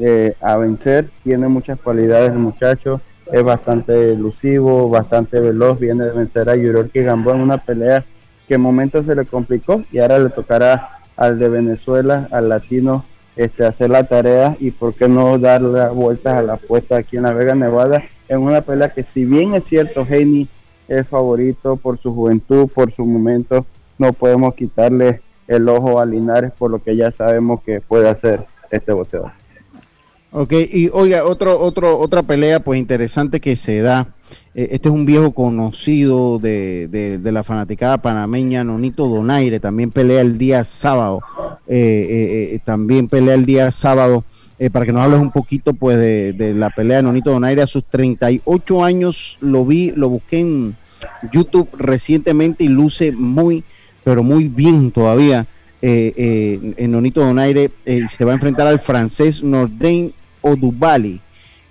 [0.00, 1.10] eh, a vencer.
[1.22, 7.02] Tiene muchas cualidades el muchacho, es bastante elusivo, bastante veloz, viene de vencer a Yuriorki
[7.02, 8.04] Gamboa en una pelea
[8.48, 13.04] que en momentos se le complicó y ahora le tocará al de Venezuela, al latino,
[13.36, 17.24] este, hacer la tarea y por qué no darle vueltas a la apuesta aquí en
[17.24, 20.48] la Vega Nevada en una pelea que si bien es cierto Heini
[20.88, 23.66] es favorito por su juventud, por su momento,
[23.98, 28.46] no podemos quitarle el ojo a Linares por lo que ya sabemos que puede hacer
[28.70, 29.39] este boxeador.
[30.32, 34.06] Ok, y oiga, otro, otro, otra pelea pues interesante que se da.
[34.54, 40.20] Eh, este es un viejo conocido de, de, la fanaticada panameña, Nonito Donaire, también pelea
[40.20, 41.20] el día sábado.
[41.66, 44.24] Eh, eh, también pelea el día sábado.
[44.72, 47.66] para que nos hables un poquito pues de, de, la pelea de Nonito Donaire a
[47.66, 50.76] sus 38 años, lo vi, lo busqué en
[51.32, 53.64] YouTube recientemente y luce muy,
[54.04, 55.48] pero muy bien todavía.
[55.82, 60.12] en Nonito Donaire se va a enfrentar al francés Nordin
[60.42, 61.20] Odubali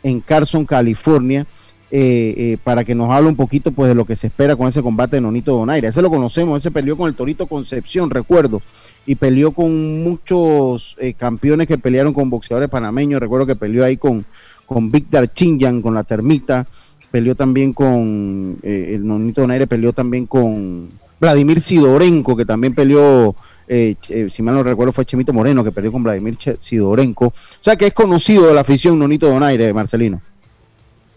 [0.04, 1.46] en Carson, California,
[1.92, 4.68] eh, eh, para que nos hable un poquito pues de lo que se espera con
[4.68, 5.88] ese combate de Nonito Donaire.
[5.88, 8.62] Ese lo conocemos, ese peleó con el Torito Concepción, recuerdo,
[9.08, 13.98] y peleó con muchos eh, campeones que pelearon con boxeadores panameños, recuerdo que peleó ahí
[13.98, 14.24] con,
[14.68, 16.68] con Víctor Chinyan, con la Termita,
[17.10, 20.90] peleó también con, el Nonito Donaire peleó también con
[21.20, 23.36] Vladimir Sidorenko, que también peleó
[23.72, 27.28] eh, eh, si mal no recuerdo fue Chemito Moreno que perdió con Vladimir Sidorenko.
[27.28, 30.20] O sea que es conocido de la afición Nonito Donaire, Marcelino.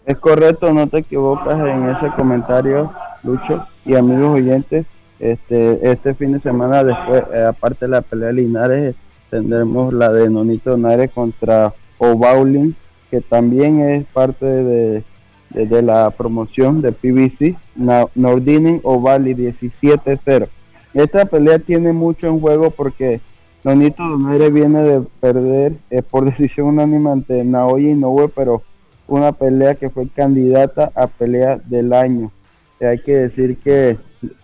[0.05, 2.91] Es correcto, no te equivocas en ese comentario,
[3.23, 4.85] Lucho y amigos oyentes.
[5.19, 8.95] Este, este fin de semana, después, eh, aparte de la pelea de Linares,
[9.31, 12.75] tendremos la de Nonito Donaire contra O'Baulin,
[13.09, 15.03] que también es parte de,
[15.49, 17.55] de, de la promoción de PBC,
[18.13, 20.49] Nordinen O'Bali 17-0.
[20.93, 23.19] Esta pelea tiene mucho en juego porque
[23.63, 28.61] Nonito Donaire viene de perder eh, por decisión unánime ante Naoya Inoue, pero
[29.07, 32.31] una pelea que fue candidata a pelea del año.
[32.79, 33.97] Y hay que decir que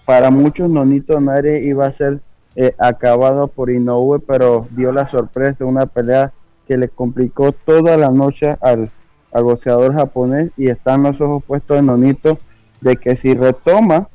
[0.06, 2.20] para muchos Nonito Donaire iba a ser
[2.56, 6.34] eh, acabado por Inoue, pero dio la sorpresa, una pelea
[6.68, 8.92] que le complicó toda la noche al,
[9.32, 12.38] al boxeador japonés y están los ojos puestos en Nonito
[12.82, 14.08] de que si retoma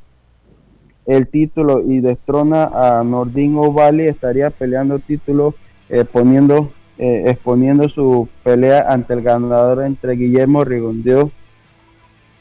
[1.07, 5.55] el título y destrona a Nordin O'Valley, estaría peleando título,
[5.89, 11.31] eh, poniendo, eh, exponiendo su pelea ante el ganador entre Guillermo Rigondeo,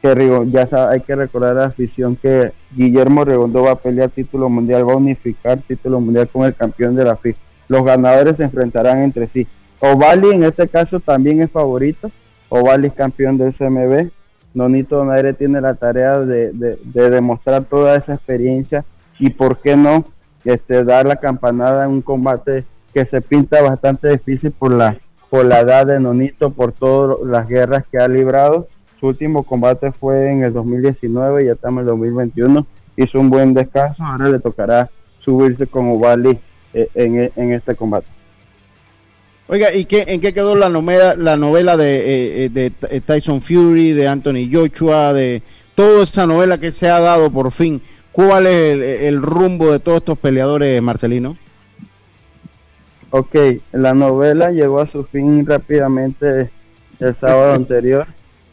[0.02, 4.10] que ya sabe, hay que recordar a la afición que Guillermo Rigondeo va a pelear
[4.10, 7.40] título mundial, va a unificar título mundial con el campeón de la FIFA.
[7.70, 9.48] Los ganadores se enfrentarán entre sí.
[9.80, 12.12] O'Valley en este caso también es favorito,
[12.50, 14.12] O'Valley es campeón del CMB,
[14.54, 18.86] Nonito Donaire tiene la tarea de, de, de, demostrar toda esa experiencia
[19.20, 20.06] y por qué no
[20.46, 24.98] este, dar la campanada en un combate que se pinta bastante difícil por la,
[25.30, 28.68] por la edad de Nonito, por todas las guerras que ha librado.
[29.00, 33.54] Su último combate fue en el 2019, ya estamos en el 2021, hizo un buen
[33.54, 34.90] descanso, ahora le tocará
[35.20, 36.40] subirse con Ovali
[36.74, 38.08] eh, en, en este combate.
[39.48, 42.72] Oiga, ¿y qué, en qué quedó la novela, la novela de, eh, de,
[43.02, 45.44] Tyson Fury, de Anthony Joshua, de
[45.76, 47.82] toda esa novela que se ha dado por fin?
[48.14, 51.36] ¿Cuál es el, el rumbo de todos estos peleadores, Marcelino?
[53.10, 53.36] Ok,
[53.74, 56.50] la novela llegó a su fin rápidamente
[57.00, 58.08] el sábado anterior.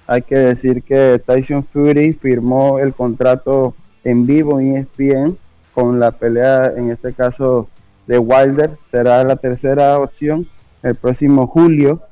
[0.08, 5.38] Hay que decir que Tyson Fury firmó el contrato en vivo en ESPN
[5.72, 7.68] con la pelea, en este caso
[8.08, 10.48] de Wilder, será la tercera opción
[10.82, 12.02] el próximo julio.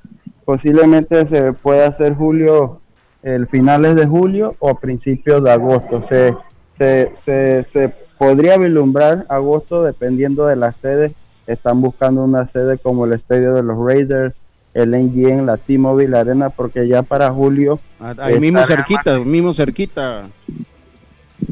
[0.44, 2.80] Posiblemente se pueda hacer julio,
[3.22, 6.02] el finales de julio o principios de agosto.
[6.02, 6.34] Se,
[6.68, 11.12] se, se, se podría vislumbrar agosto dependiendo de la sede.
[11.46, 14.40] Están buscando una sede como el estadio de los Raiders,
[14.74, 17.80] el NGN, la T-Mobile Arena, porque ya para julio.
[18.18, 20.28] Ahí mismo cerquita, mismo cerquita.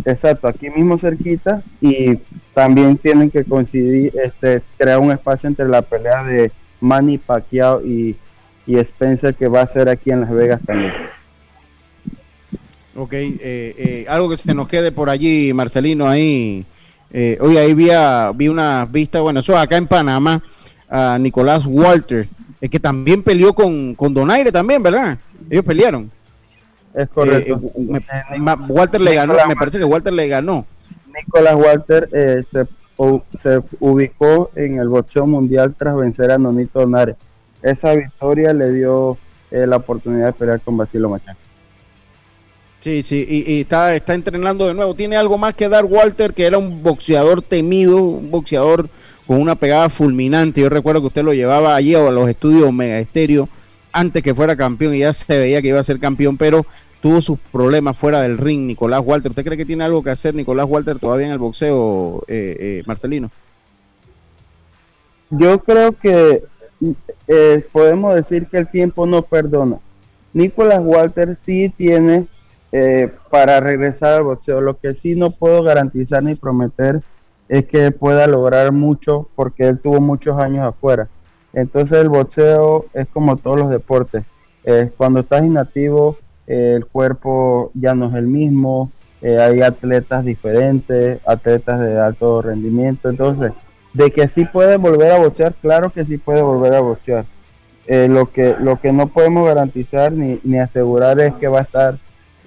[0.05, 2.19] Exacto, aquí mismo cerquita y
[2.53, 6.51] también tienen que coincidir, este, crear un espacio entre la pelea de
[6.87, 8.17] Manny Pacquiao y,
[8.67, 10.93] y Spencer que va a ser aquí en Las Vegas también.
[12.95, 16.65] Ok, eh, eh, algo que se nos quede por allí, Marcelino, ahí.
[17.11, 17.91] Eh, hoy ahí vi,
[18.35, 20.43] vi una vista, bueno, eso acá en Panamá,
[20.89, 22.27] a Nicolás Walter,
[22.61, 25.19] es que también peleó con, con Donaire también, ¿verdad?
[25.51, 26.11] Ellos pelearon.
[26.95, 27.61] Es correcto.
[28.69, 30.65] Walter le ganó, me parece que Walter le ganó.
[31.15, 32.09] Nicolás Walter
[32.45, 32.67] se,
[33.37, 37.17] se ubicó en el boxeo mundial tras vencer a Nonito Donaire.
[37.63, 39.19] Esa victoria le dio
[39.51, 41.37] la oportunidad de pelear con Basilo Machán.
[42.81, 44.95] Sí, sí, y, está, está entrenando de nuevo.
[44.95, 48.89] Tiene algo más que dar Walter, que era un boxeador temido, un boxeador
[49.27, 50.61] con una pegada fulminante.
[50.61, 53.49] Yo recuerdo que usted lo llevaba allí a los estudios Mega Estéreo
[53.93, 56.65] antes que fuera campeón y ya se veía que iba a ser campeón, pero
[57.07, 59.31] tuvo sus problemas fuera del ring, Nicolás Walter.
[59.31, 62.83] ¿Usted cree que tiene algo que hacer Nicolás Walter todavía en el boxeo, eh, eh,
[62.85, 63.31] Marcelino?
[65.31, 66.43] Yo creo que
[67.29, 69.79] eh, podemos decir que el tiempo no perdona.
[70.33, 72.27] Nicolás Walter sí tiene
[73.31, 74.61] para regresar al boxeo.
[74.61, 77.03] Lo que sí no puedo garantizar ni prometer
[77.49, 81.07] es que pueda lograr mucho porque él tuvo muchos años afuera.
[81.53, 84.25] Entonces el boxeo es como todos los deportes.
[84.97, 88.91] cuando estás inactivo, eh, el cuerpo ya no es el mismo,
[89.23, 93.09] eh, hay atletas diferentes, atletas de alto rendimiento.
[93.09, 93.53] Entonces,
[93.93, 97.25] de que sí puede volver a boxear, claro que sí puede volver a boxear.
[97.89, 101.95] lo, que, lo que no podemos garantizar ni, ni asegurar es que va a estar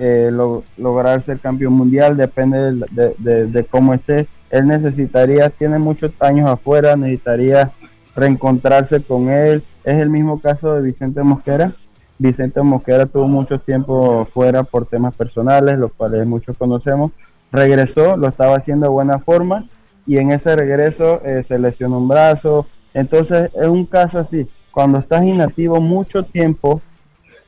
[0.01, 0.31] eh,
[0.77, 2.85] lograr ser campeón mundial, depende
[3.17, 4.27] de, cómo esté.
[4.49, 7.71] Él necesitaría, tiene muchos años afuera, necesitaría
[8.15, 9.61] reencontrarse con él.
[9.83, 11.73] Es el mismo caso de Vicente Mosquera.
[12.19, 17.11] Vicente Mosquera tuvo mucho tiempo fuera por temas personales, los cuales muchos conocemos.
[17.51, 19.65] Regresó, lo estaba haciendo de buena forma
[20.05, 22.67] y en ese regreso eh, se lesionó un brazo.
[22.93, 24.45] Entonces es un caso así.
[24.71, 26.81] Cuando estás inactivo mucho tiempo,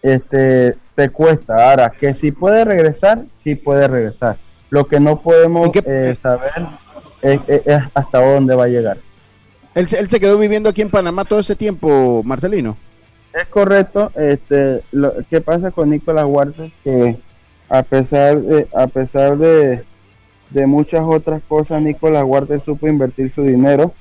[0.02, 1.70] este, te cuesta.
[1.70, 4.38] Ahora, que si puede regresar, sí puede regresar.
[4.70, 6.68] Lo que no podemos eh, saber
[7.22, 7.42] es,
[7.94, 8.98] hasta dónde va a llegar.
[9.76, 12.78] Él, él, se quedó viviendo aquí en Panamá todo ese tiempo, Marcelino.
[13.34, 14.12] Es correcto.
[14.16, 17.18] Este, lo que pasa con Nicolás Huarte que
[17.70, 19.84] a pesar de, a pesar de,
[20.50, 23.94] de muchas otras cosas, Nicolás Huarte supo invertir su dinero.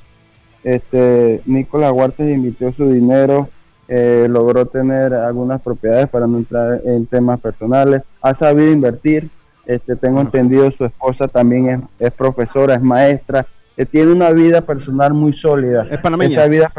[0.65, 3.49] Este, Nicolás Huarte invirtió su dinero
[3.93, 9.29] eh, logró tener algunas propiedades para no entrar en temas personales, ha sabido invertir,
[9.67, 15.13] este, tengo entendido su esposa también es, profesora, es maestra, eh, tiene una vida personal
[15.13, 15.89] muy sólida.
[15.91, 16.31] Es panameña.
[16.31, 16.71] Esa vida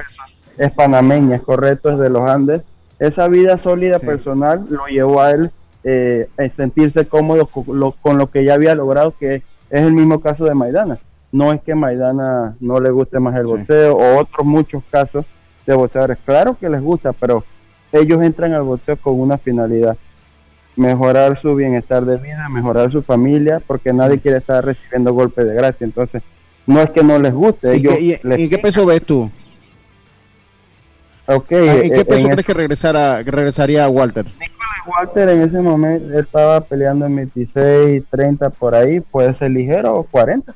[0.58, 2.70] es panameña, es correcto, es de los Andes.
[2.99, 5.52] Esa vida sólida personal lo llevó a él
[5.84, 10.45] eh, a sentirse cómodo con lo, que ya había logrado, que es el mismo caso
[10.45, 10.99] de Maidana.
[11.32, 15.26] No es que Maidana no le guste más el boxeo o otros muchos casos
[15.66, 16.18] de boxeadores.
[16.26, 17.43] Claro que les gusta, pero
[17.91, 19.97] ellos entran al boxeo con una finalidad.
[20.76, 25.56] Mejorar su bienestar de vida, mejorar su familia, porque nadie quiere estar recibiendo golpes de
[25.56, 25.86] gracia.
[25.86, 26.22] Entonces,
[26.68, 27.74] no es que no les guste.
[27.74, 29.30] Ellos ¿Y, qué, qué peso ves tú?
[31.36, 34.26] Okay, ah, ¿En qué peso crees que, regresara, que regresaría Walter?
[34.26, 39.96] Nicolás Walter en ese momento estaba peleando en 26, 30 por ahí, puede ser ligero
[39.96, 40.54] o 40.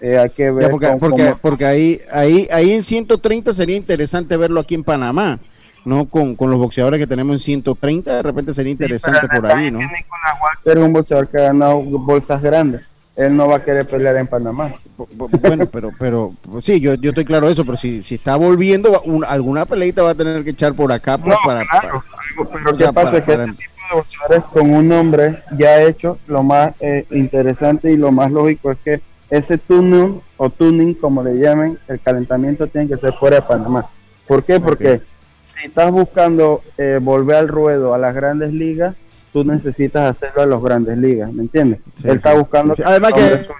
[0.00, 4.74] Eh, hay que ver porque, porque, ahí, ahí, ahí en 130 sería interesante verlo aquí
[4.74, 5.40] en Panamá,
[5.84, 6.04] ¿no?
[6.08, 9.80] Con, los boxeadores que tenemos en 130, de repente sería interesante por ahí, ¿no?
[9.80, 12.82] Walter es un boxeador que ha ganado bolsas grandes.
[13.18, 14.72] Él no va a querer pelear en Panamá.
[15.40, 19.02] Bueno, pero, pero sí, yo, yo estoy claro de eso, pero si, si está volviendo,
[19.26, 21.18] alguna peleita va a tener que echar por acá.
[21.18, 21.66] Pues, para,
[22.52, 23.24] pero ¿qué pasa?
[23.24, 27.96] que este tipo de boxeadores con un nombre ya hecho, lo más eh, interesante y
[27.96, 29.00] lo más lógico es que
[29.30, 33.84] ese tuning o tuning, como le llamen, el calentamiento tiene que ser fuera de Panamá.
[34.28, 34.60] ¿Por qué?
[34.60, 35.00] Porque
[35.40, 38.94] si estás buscando eh, volver al ruedo a las grandes ligas,
[39.32, 41.80] tú necesitas hacerlo a las grandes ligas, ¿me entiendes?
[42.04, 42.74] él está buscando...
[42.84, 43.12] Además,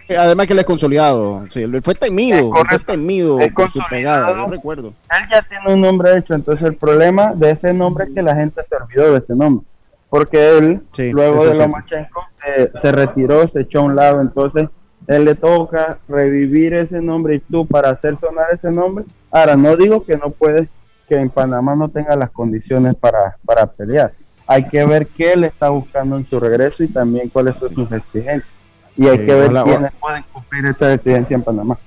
[0.06, 4.46] que, además que él es consolidado, sí, fue temido, fue temido con su pegada, yo
[4.46, 4.88] recuerdo.
[4.88, 8.34] Él ya tiene un nombre hecho, entonces el problema de ese nombre es que la
[8.34, 9.66] gente se olvidó de ese nombre,
[10.10, 14.68] porque él, luego de Lomachenko, eh, se retiró, se echó a un lado, entonces
[15.08, 19.06] él le toca revivir ese nombre y tú para hacer sonar ese nombre.
[19.30, 20.68] Ahora, no digo que no puedes,
[21.08, 24.12] que en Panamá no tenga las condiciones para, para pelear.
[24.48, 27.92] Hay que ver qué él está buscando en su regreso y también cuáles son sus
[27.92, 28.52] exigencias.
[28.96, 29.92] Y hay Sí, que ver hola, quiénes hola.
[30.00, 31.78] pueden cumplir esa exigencia en Panamá.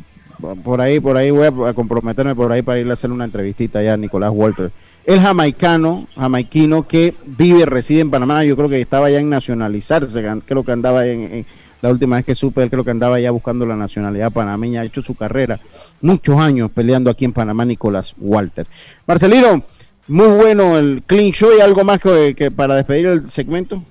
[0.63, 3.81] Por ahí, por ahí voy a- comprometerme por ahí para irle a hacer una entrevistita
[3.83, 4.71] ya a Nicolás Walter.
[5.05, 10.23] El jamaicano, jamaiquino que vive, reside en Panamá, yo creo que estaba ya en nacionalizarse,
[10.45, 11.45] creo que andaba en, en-
[11.81, 14.83] la última vez que supe, él creo que andaba ya buscando la nacionalidad panameña, ha
[14.85, 15.59] hecho su carrera,
[16.01, 18.67] muchos años peleando aquí en Panamá, Nicolás Walter.
[19.07, 19.63] Marcelino,
[20.11, 23.81] muy bueno el clean show y algo más que, que para despedir el segmento.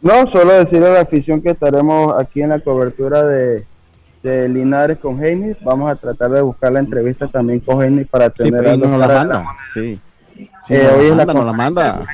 [0.00, 3.64] No, solo decirle a la afición que estaremos aquí en la cobertura de,
[4.22, 5.54] de Linares con Heini.
[5.62, 8.78] Vamos a tratar de buscar la entrevista también con Heini para Sí, tener pues, las
[8.78, 9.44] dos nos la manda,
[9.74, 10.00] sí.
[10.66, 12.06] Sí, Eh, hoy es la manda, nos la manda.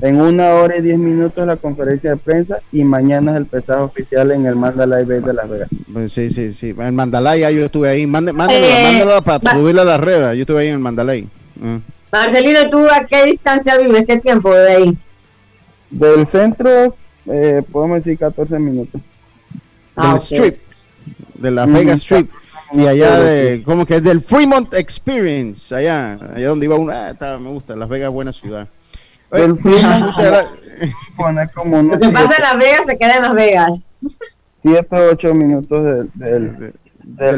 [0.00, 3.80] En una hora y diez minutos la conferencia de prensa y mañana es el pesaje
[3.80, 5.68] oficial en el Mandalay Bay de Las Vegas.
[5.92, 6.74] Pues sí, sí, sí.
[6.76, 8.06] En Mandalay ya yo estuve ahí.
[8.06, 10.36] Mande, mándelo, Eh, para subirle a las redes.
[10.36, 11.28] Yo estuve ahí en Mandalay.
[11.56, 11.76] Mm.
[12.12, 14.04] Marcelino, ¿tú a qué distancia vives?
[14.06, 14.98] ¿Qué tiempo de ahí?
[15.90, 19.00] Del centro, eh, podemos decir 14 minutos.
[19.96, 20.20] Ah, del.
[20.20, 20.56] Strip.
[21.34, 22.30] De Las Mm, Vegas Strip.
[22.72, 24.02] Y allá de de, ¿cómo que es?
[24.02, 25.72] Del Fremont Experience.
[25.74, 26.92] Allá, allá donde iba uno.
[26.92, 27.76] Ah, está, me gusta.
[27.76, 28.66] Las Vegas, buena ciudad.
[29.34, 30.48] Del gra-
[31.16, 33.86] poner como Lo unos que pasa en Las Vegas se queda en Las Vegas.
[34.56, 36.72] 7 o 8 minutos del, del,
[37.02, 37.36] del.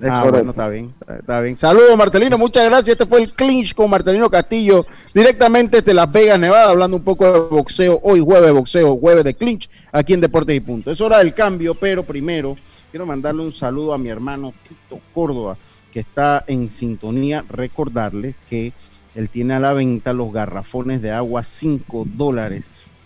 [0.00, 0.30] Es Ah, correcto.
[0.32, 1.56] bueno, está bien, está bien.
[1.56, 2.88] Saludos, Marcelino, muchas gracias.
[2.88, 4.84] Este fue el clinch con Marcelino Castillo,
[5.14, 8.00] directamente desde Las Vegas, Nevada, hablando un poco de boxeo.
[8.02, 10.90] Hoy jueves de boxeo, jueves de clinch, aquí en Deportes y Punto.
[10.90, 12.56] Es hora del cambio, pero primero
[12.90, 15.56] quiero mandarle un saludo a mi hermano Tito Córdoba,
[15.92, 17.44] que está en sintonía.
[17.48, 18.72] Recordarles que
[19.14, 22.64] él tiene a la venta los garrafones de agua 5 dólares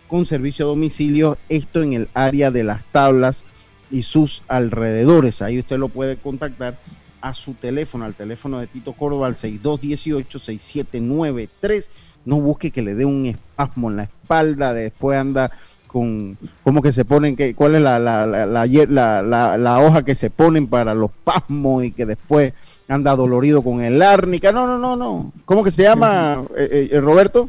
[0.08, 3.44] con servicio a domicilio, esto en el área de las tablas
[3.90, 5.42] y sus alrededores.
[5.42, 6.78] Ahí usted lo puede contactar
[7.20, 11.88] a su teléfono, al teléfono de Tito Córdoba, al 6218-6793.
[12.24, 15.50] No busque que le dé un espasmo en la espalda, después anda
[15.86, 17.36] con, ¿cómo que se ponen?
[17.36, 21.92] Que, ¿Cuál es la, la, la, la, hoja que se ponen para los pasmos y
[21.92, 22.54] que después
[22.88, 24.52] anda dolorido con el árnica?
[24.52, 25.32] No, no, no, no.
[25.44, 27.48] ¿Cómo que se llama, eh, eh, Roberto?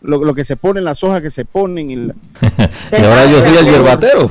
[0.00, 1.90] Lo, lo que se ponen, las hojas que se ponen.
[1.90, 2.14] Y la-
[2.92, 4.30] Y ahora yo soy el yerbatero.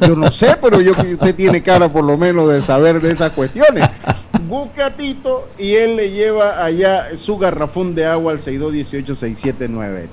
[0.00, 3.12] Yo no sé, pero yo que usted tiene cara por lo menos de saber de
[3.12, 3.88] esas cuestiones.
[4.48, 10.08] Busca a Tito y él le lleva allá su garrafón de agua al 6218-6793.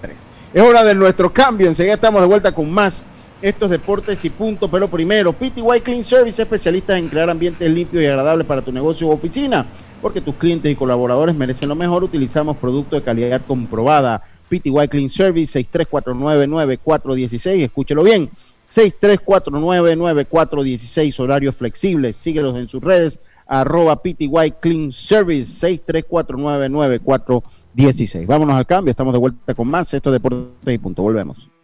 [0.54, 1.68] Es hora de nuestro cambio.
[1.68, 3.02] Enseguida estamos de vuelta con más.
[3.42, 4.70] Estos deportes y punto.
[4.70, 9.08] Pero primero, PTY Clean Service, especialistas en crear ambientes limpios y agradables para tu negocio
[9.08, 9.66] u oficina.
[10.02, 12.04] Porque tus clientes y colaboradores merecen lo mejor.
[12.04, 14.22] Utilizamos productos de calidad comprobada.
[14.50, 17.64] PTY Clean Service 63499416.
[17.64, 18.30] Escúchelo bien.
[18.72, 22.16] 63499416, horarios flexibles.
[22.16, 28.26] Síguelos en sus redes, arroba PTY Clean Service, 63499416.
[28.26, 29.94] Vámonos al cambio, estamos de vuelta con más.
[29.94, 31.50] Esto es Deportes y Punto, volvemos.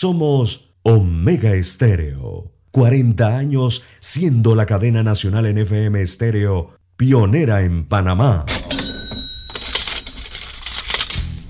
[0.00, 2.52] Somos Omega Estéreo.
[2.70, 8.44] 40 años siendo la cadena nacional en FM Estéreo, pionera en Panamá.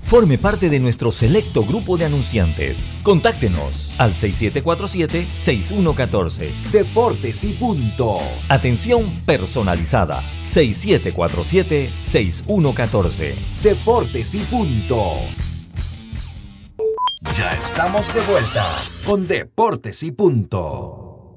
[0.01, 2.89] Forme parte de nuestro selecto grupo de anunciantes.
[3.03, 6.71] Contáctenos al 6747-6114.
[6.71, 8.17] Deportes y punto.
[8.49, 10.23] Atención personalizada.
[10.47, 13.35] 6747-6114.
[13.61, 15.19] Deportes y punto.
[17.21, 18.65] Ya estamos de vuelta
[19.05, 21.35] con Deportes y punto.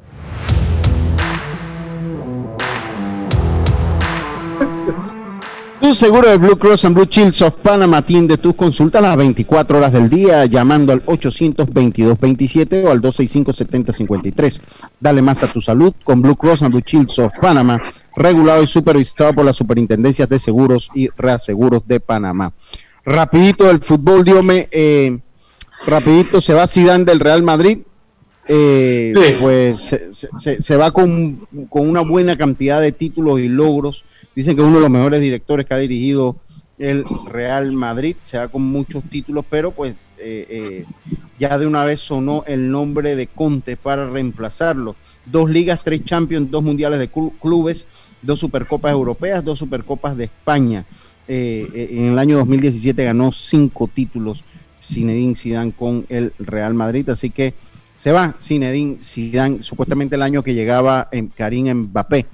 [5.80, 9.78] Tu seguro de Blue Cross and Blue Shields of Panama atiende tus consultas las 24
[9.78, 14.60] horas del día llamando al 822-27 o al 265-7053.
[15.00, 17.82] Dale más a tu salud con Blue Cross and Blue Shields of Panama,
[18.14, 22.52] regulado y supervisado por las superintendencias de seguros y reaseguros de Panamá.
[23.04, 25.18] Rapidito el fútbol, Diome, eh,
[25.86, 27.78] rapidito se va Zidane del Real Madrid.
[28.48, 34.04] Eh, Pues se, se- se va con, con una buena cantidad de títulos y logros.
[34.34, 36.36] Dicen que es uno de los mejores directores que ha dirigido
[36.78, 38.16] el Real Madrid.
[38.22, 40.84] Se va con muchos títulos, pero pues eh, eh,
[41.38, 44.96] ya de una vez sonó el nombre de Conte para reemplazarlo.
[45.26, 47.86] Dos ligas, tres champions, dos mundiales de clu- clubes,
[48.22, 50.84] dos supercopas europeas, dos supercopas de España.
[51.28, 54.42] En el año 2017 ganó cinco títulos
[54.82, 57.54] Zinedine Zidane con el Real Madrid, así que
[57.96, 62.26] se va Zinedine Zidane, supuestamente el año que llegaba en Karim Mbappé.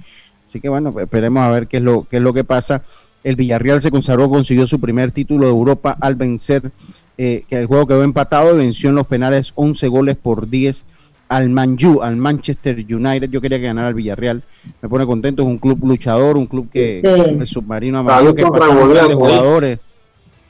[0.45, 2.81] Así que bueno, esperemos a ver qué es lo, qué es lo que pasa.
[3.23, 6.71] El Villarreal se consagró, consiguió su primer título de Europa al vencer,
[7.17, 10.85] eh, que el juego quedó empatado y venció en los penales 11 goles por 10
[11.27, 13.29] al Manju, al Manchester United.
[13.29, 14.41] Yo quería que ganara el Villarreal.
[14.81, 17.35] Me pone contento, es un club luchador, un club que Sí.
[17.39, 19.79] el submarino amarillo que pasaron grandes jugadores.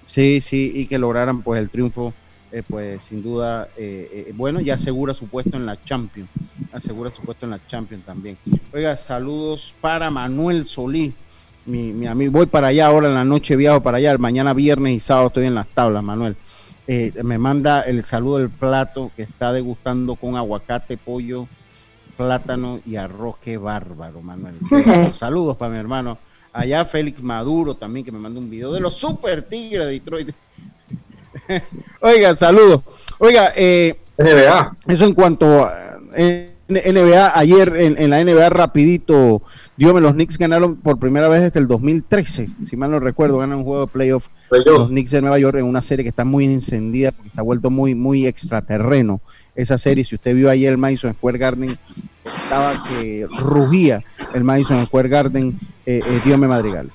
[0.09, 2.13] Sí, sí, y que lograran pues el triunfo,
[2.51, 6.29] eh, pues sin duda, eh, eh, bueno, ya asegura su puesto en la Champions,
[6.73, 8.35] asegura su puesto en la Champions también.
[8.73, 11.13] Oiga, saludos para Manuel Solí,
[11.67, 14.93] mi, mi amigo, voy para allá ahora en la noche, viajo para allá, mañana viernes
[14.95, 16.35] y sábado estoy en las tablas, Manuel.
[16.91, 21.47] Eh, me manda el saludo del plato que está degustando con aguacate, pollo,
[22.17, 24.55] plátano y arroz, qué bárbaro, Manuel.
[25.13, 26.17] Saludos para mi hermano.
[26.53, 30.29] Allá Félix Maduro también, que me manda un video de los Super Tigres de Detroit.
[32.01, 32.81] Oiga, saludos.
[33.19, 34.77] Oiga, eh, NBA.
[34.87, 39.41] Eso en cuanto a eh, NBA, ayer en, en la NBA rapidito,
[39.75, 43.59] Dios los Knicks ganaron por primera vez desde el 2013, si mal no recuerdo, ganan
[43.59, 46.45] un juego de playoff los Knicks de Nueva York en una serie que está muy
[46.45, 49.21] encendida porque se ha vuelto muy, muy extraterreno
[49.61, 50.03] esa serie.
[50.03, 51.77] Si usted vio ayer el Madison Square Garden,
[52.43, 54.03] estaba que rugía
[54.33, 56.93] el Madison Square Garden, eh, eh, Dios me madrigales.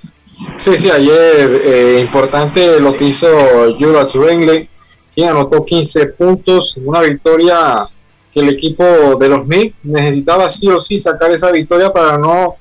[0.56, 3.28] Sí, sí, ayer eh, importante lo que hizo
[3.78, 4.68] Julius Randle,
[5.14, 7.84] quien anotó 15 puntos una victoria
[8.32, 8.84] que el equipo
[9.16, 12.56] de los Knicks necesitaba sí o sí sacar esa victoria para no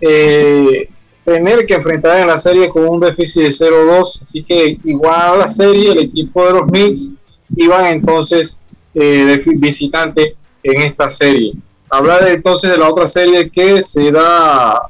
[0.00, 0.90] eh,
[1.24, 4.22] tener que enfrentar en la serie con un déficit de 0-2.
[4.22, 7.12] Así que igual a la serie, el equipo de los Knicks
[7.56, 8.60] iban entonces
[8.96, 11.52] eh, visitante en esta serie.
[11.88, 14.80] Hablar entonces de la otra serie que será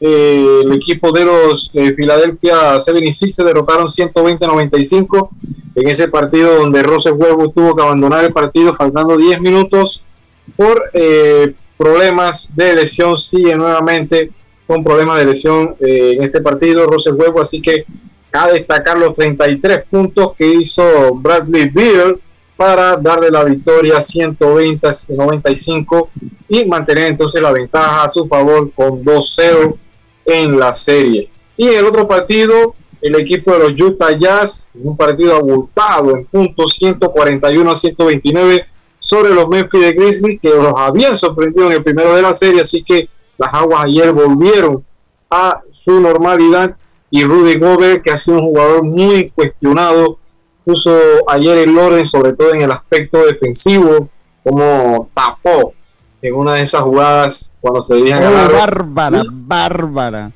[0.00, 5.28] eh, el equipo de los eh, Philadelphia 76 se derrotaron 120-95
[5.74, 10.02] en ese partido donde Rose Huevo tuvo que abandonar el partido faltando 10 minutos
[10.56, 13.16] por eh, problemas de lesión.
[13.16, 14.30] Sigue nuevamente
[14.66, 17.84] con problemas de lesión eh, en este partido Rose Huevo, así que
[18.32, 22.20] a destacar los 33 puntos que hizo Bradley Beal
[22.60, 26.08] para darle la victoria 120-95
[26.46, 29.74] y mantener entonces la ventaja a su favor con 2-0
[30.26, 31.30] en la serie.
[31.56, 36.74] Y el otro partido, el equipo de los Utah Jazz, un partido abultado en puntos
[36.74, 38.66] 141 a 129
[38.98, 42.82] sobre los Memphis Grizzlies, que los habían sorprendido en el primero de la serie, así
[42.82, 43.08] que
[43.38, 44.84] las aguas ayer volvieron
[45.30, 46.76] a su normalidad
[47.10, 50.18] y Rudy Gobert, que ha sido un jugador muy cuestionado,
[50.64, 50.90] puso
[51.28, 54.08] ayer el orden, sobre todo en el aspecto defensivo,
[54.44, 55.74] como tapó
[56.22, 58.52] en una de esas jugadas cuando se dirigían Oh, a ganar.
[58.52, 60.30] bárbara, bárbara.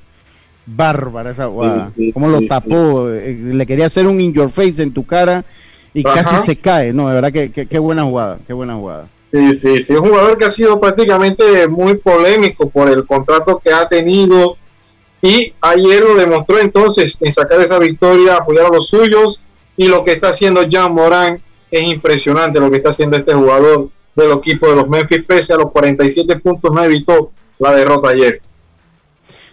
[0.66, 1.84] Bárbara esa jugada.
[1.84, 3.10] Sí, sí, Cómo lo tapó.
[3.10, 5.44] eh, Le quería hacer un in your face en tu cara
[5.92, 6.22] y Ajá.
[6.22, 6.92] casi se cae.
[6.92, 8.38] No, de verdad que, que- qué buena jugada.
[8.46, 9.08] Qué buena jugada.
[9.30, 13.72] Sí, sí, sí, un jugador que ha sido prácticamente muy polémico por el contrato que
[13.72, 14.56] ha tenido
[15.20, 19.40] Y ayer lo demostró entonces en sacar esa victoria, apoyar a los suyos.
[19.76, 23.90] Y lo que está haciendo Jean Morán es impresionante lo que está haciendo este jugador
[24.14, 28.40] del equipo de los Memphis, pese a los 47 puntos, no evitó la derrota ayer.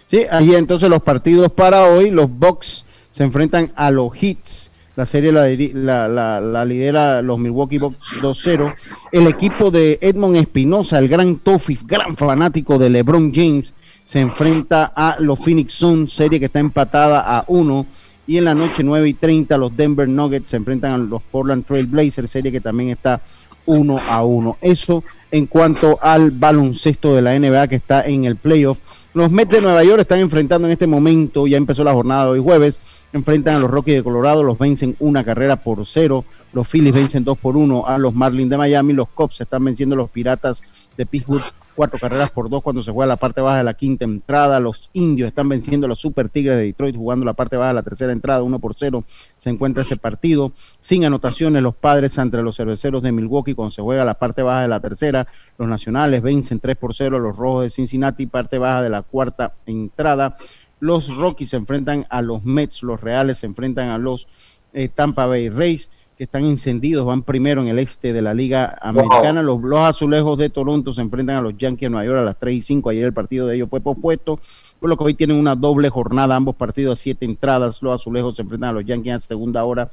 [0.06, 4.70] Sí, ahí entonces los partidos para hoy, los Bucks se enfrentan a los Hits.
[4.94, 8.74] La serie la, la, lidera los Milwaukee Bucks 2-0.
[9.10, 13.72] El equipo de Edmond Espinosa, el gran Toffee, gran fanático de LeBron James,
[14.04, 17.86] se enfrenta a los Phoenix Suns, serie que está empatada a 1.
[18.26, 21.64] Y en la noche 9 y 30 los Denver Nuggets se enfrentan a los Portland
[21.66, 23.20] Trail Blazers, serie que también está
[23.66, 24.58] 1 a 1.
[24.60, 28.78] Eso en cuanto al baloncesto de la NBA que está en el playoff.
[29.14, 32.38] Los Mets de Nueva York están enfrentando en este momento, ya empezó la jornada hoy
[32.38, 32.80] jueves,
[33.12, 37.24] enfrentan a los Rockies de Colorado, los vencen una carrera por cero, los Phillies vencen
[37.24, 40.62] dos por uno a los Marlins de Miami, los Cubs están venciendo a los Piratas
[40.96, 41.44] de Pittsburgh
[41.74, 44.60] cuatro carreras por dos cuando se juega la parte baja de la quinta entrada.
[44.60, 47.74] Los indios están venciendo a los Super Tigres de Detroit jugando la parte baja de
[47.74, 49.04] la tercera entrada, uno por cero.
[49.38, 51.62] Se encuentra ese partido sin anotaciones.
[51.62, 54.80] Los padres entre los cerveceros de Milwaukee cuando se juega la parte baja de la
[54.80, 55.26] tercera.
[55.58, 59.02] Los nacionales vencen tres por cero a los rojos de Cincinnati, parte baja de la
[59.02, 60.36] cuarta entrada.
[60.80, 64.26] Los Rockies se enfrentan a los Mets, los Reales se enfrentan a los
[64.72, 68.76] eh, Tampa Bay Rays que están encendidos, van primero en el este de la Liga
[68.80, 69.42] Americana.
[69.42, 72.38] Los, los, azulejos de Toronto se enfrentan a los Yankees de Nueva York a las
[72.38, 72.90] 3 y 5.
[72.90, 74.38] Ayer el partido de ellos fue pospuesto,
[74.78, 77.82] por lo que hoy tienen una doble jornada, ambos partidos a siete entradas.
[77.82, 79.90] Los azulejos se enfrentan a los Yankees a segunda hora.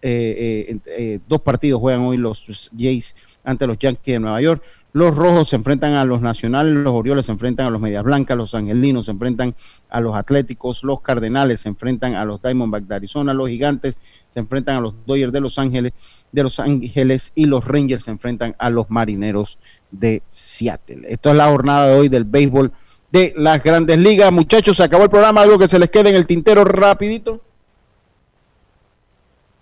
[0.00, 4.62] Eh, eh, eh, dos partidos juegan hoy los Jays ante los Yankees de Nueva York.
[4.94, 8.36] Los rojos se enfrentan a los nacionales, los Orioles se enfrentan a los Medias Blancas,
[8.36, 9.54] los Angelinos se enfrentan
[9.88, 13.96] a los Atléticos, los Cardenales se enfrentan a los Diamondbacks de Arizona, los Gigantes
[14.34, 15.92] se enfrentan a los Dodgers de Los Ángeles,
[16.30, 19.58] de Los Ángeles y los Rangers se enfrentan a los Marineros
[19.90, 21.06] de Seattle.
[21.08, 22.70] Esto es la jornada de hoy del béisbol
[23.10, 24.30] de las Grandes Ligas.
[24.30, 27.40] Muchachos, se acabó el programa, algo que se les quede en el tintero rapidito.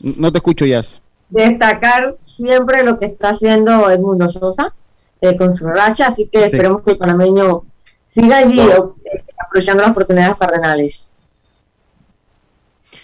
[0.00, 1.00] No te escucho, Jazz.
[1.28, 4.74] Destacar siempre lo que está haciendo Edmundo Sosa
[5.20, 7.64] eh, con su racha, así que esperemos que el panameño
[8.02, 11.10] siga allí eh, aprovechando las oportunidades cardenales.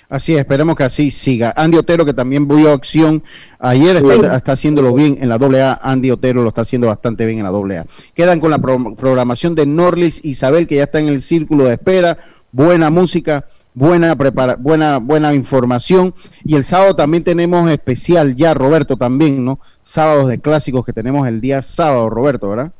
[0.09, 1.53] Así es, esperemos que así siga.
[1.57, 3.25] Andy Otero, que también vio acción
[3.59, 5.81] ayer, está, haciéndolo bien en la AA.
[5.83, 7.87] Andy Otero lo está haciendo bastante bien en la AA.
[8.15, 12.19] Quedan con la programación de Norlis Isabel, que ya está en el círculo de espera.
[12.53, 13.47] Buena música,
[13.77, 16.15] buena prepara buena buena información.
[16.45, 21.29] Y el sábado también tenemos especial ya Roberto también no sábados de clásicos que tenemos
[21.29, 22.73] el día sábado Roberto verdad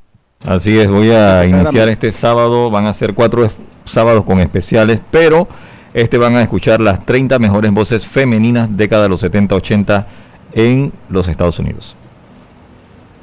[0.45, 2.71] así es voy a iniciar este sábado.
[2.71, 3.49] Van a ser cuatro
[3.85, 5.47] sábados con especiales pero
[5.93, 10.07] este van a escuchar las 30 mejores voces femeninas década de los 70 80
[10.53, 11.95] en los Estados Unidos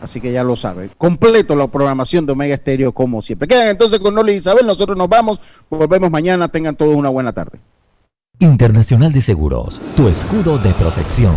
[0.03, 0.89] Así que ya lo sabe.
[0.97, 3.47] Completo la programación de Omega Estéreo como siempre.
[3.47, 4.67] Quedan entonces con Noli y Isabel.
[4.67, 5.39] Nosotros nos vamos.
[5.69, 6.49] Volvemos mañana.
[6.49, 7.59] Tengan todos una buena tarde.
[8.39, 11.35] Internacional de Seguros, tu escudo de protección.